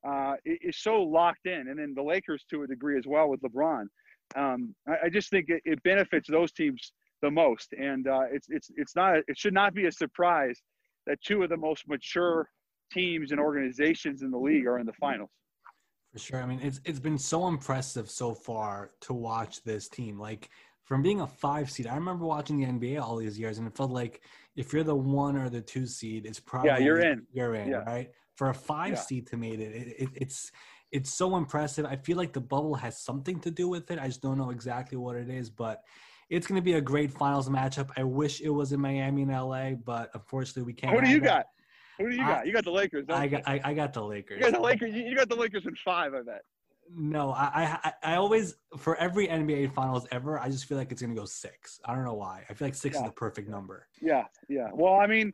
[0.08, 1.68] uh, is so locked in.
[1.70, 3.86] And then the Lakers to a degree as well with LeBron.
[4.36, 7.74] Um, I, I just think it, it benefits those teams the most.
[7.74, 10.58] And uh, it's, it's, it's not, it should not be a surprise
[11.08, 12.48] that two of the most mature
[12.92, 15.30] teams and organizations in the league are in the finals.
[16.14, 16.42] For sure.
[16.42, 20.18] I mean, it's it's been so impressive so far to watch this team.
[20.18, 20.50] Like
[20.86, 21.88] from being a five seed.
[21.88, 24.22] I remember watching the NBA all these years, and it felt like
[24.56, 27.26] if you're the one or the two seed, it's probably Yeah, you're in.
[27.34, 27.84] You're in, Yeah.
[27.86, 28.12] right?
[28.36, 28.96] For a five Yeah.
[29.02, 30.52] seed to make it, it, it, it's
[30.92, 31.86] it's so impressive.
[31.86, 34.00] I feel like the bubble has something to do with it.
[34.00, 35.82] I just don't know exactly what it is, but
[36.30, 37.90] it's going to be a great finals matchup.
[37.98, 40.96] I wish it was in Miami and LA, but unfortunately we can't.
[40.96, 41.48] Who do you got?
[41.98, 42.48] Who do you I- got?
[42.48, 43.06] You got the Lakers.
[43.10, 44.38] I got I, I got the Lakers.
[44.40, 44.94] You got the Lakers.
[44.94, 46.14] You you got the Lakers in five.
[46.14, 46.42] I bet.
[46.94, 51.02] No, I, I I always for every NBA finals ever, I just feel like it's
[51.02, 51.80] gonna go six.
[51.86, 52.46] I don't know why.
[52.50, 53.88] I feel like six is the perfect number.
[54.02, 54.70] Yeah, yeah.
[54.72, 55.34] Well, I mean,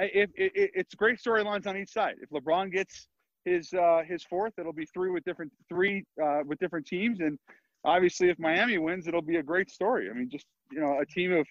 [0.00, 2.14] it, it, it's great storylines on each side.
[2.22, 3.08] If LeBron gets
[3.44, 7.38] his uh, his fourth, it'll be three with different three uh, with different teams, and
[7.84, 10.08] obviously, if Miami wins, it'll be a great story.
[10.10, 11.46] I mean, just you know, a team of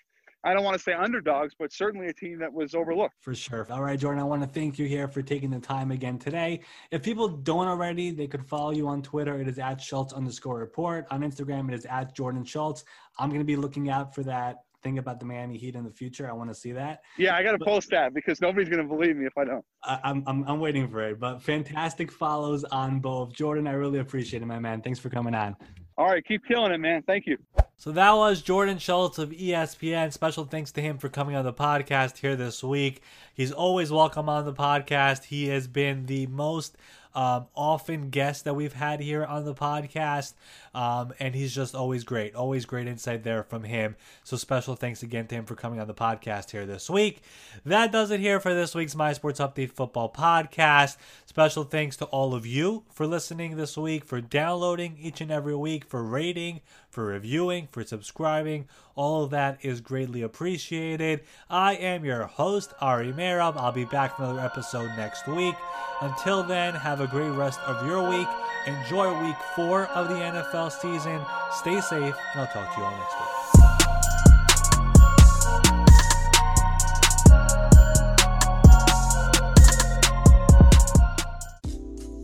[0.46, 3.16] I don't want to say underdogs, but certainly a team that was overlooked.
[3.22, 3.66] For sure.
[3.72, 6.60] All right, Jordan, I want to thank you here for taking the time again today.
[6.92, 9.42] If people don't already, they could follow you on Twitter.
[9.42, 11.08] It is at Schultz underscore report.
[11.10, 12.86] On Instagram, it is at Jordan Schultz.
[13.18, 15.90] I'm going to be looking out for that thing about the Miami Heat in the
[15.90, 16.30] future.
[16.30, 17.02] I want to see that.
[17.18, 19.66] Yeah, I got to post that because nobody's going to believe me if I don't.
[19.84, 21.20] I, I'm, I'm, I'm waiting for it.
[21.20, 23.34] But fantastic follows on both.
[23.34, 24.84] Jordan, I really appreciate it, my man.
[24.84, 25.56] Thanks for coming on.
[25.98, 27.04] All right, keep killing it, man.
[27.04, 27.38] Thank you.
[27.78, 30.12] So that was Jordan Schultz of ESPN.
[30.12, 33.02] Special thanks to him for coming on the podcast here this week.
[33.34, 35.26] He's always welcome on the podcast.
[35.26, 36.78] He has been the most
[37.16, 40.34] um, often guest that we've had here on the podcast,
[40.74, 42.36] um, and he's just always great.
[42.36, 43.96] Always great insight there from him.
[44.24, 47.22] So special thanks again to him for coming on the podcast here this week.
[47.66, 50.98] That does it here for this week's My Sports Update Football podcast.
[51.26, 55.56] Special thanks to all of you for listening this week, for downloading each and every
[55.56, 56.62] week, for rating,
[56.96, 58.68] for reviewing, for subscribing.
[58.96, 61.22] All of that is greatly appreciated.
[61.50, 63.58] I am your host, Ari Meirov.
[63.58, 65.56] I'll be back for another episode next week.
[66.02, 68.28] Until then, have a great rest of your week.
[68.66, 71.22] Enjoy week four of the NFL season.
[71.52, 73.86] Stay safe, and I'll talk to you all next week.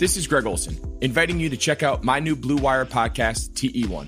[0.01, 4.07] This is Greg Olsen, inviting you to check out my new Blue Wire podcast, TE1,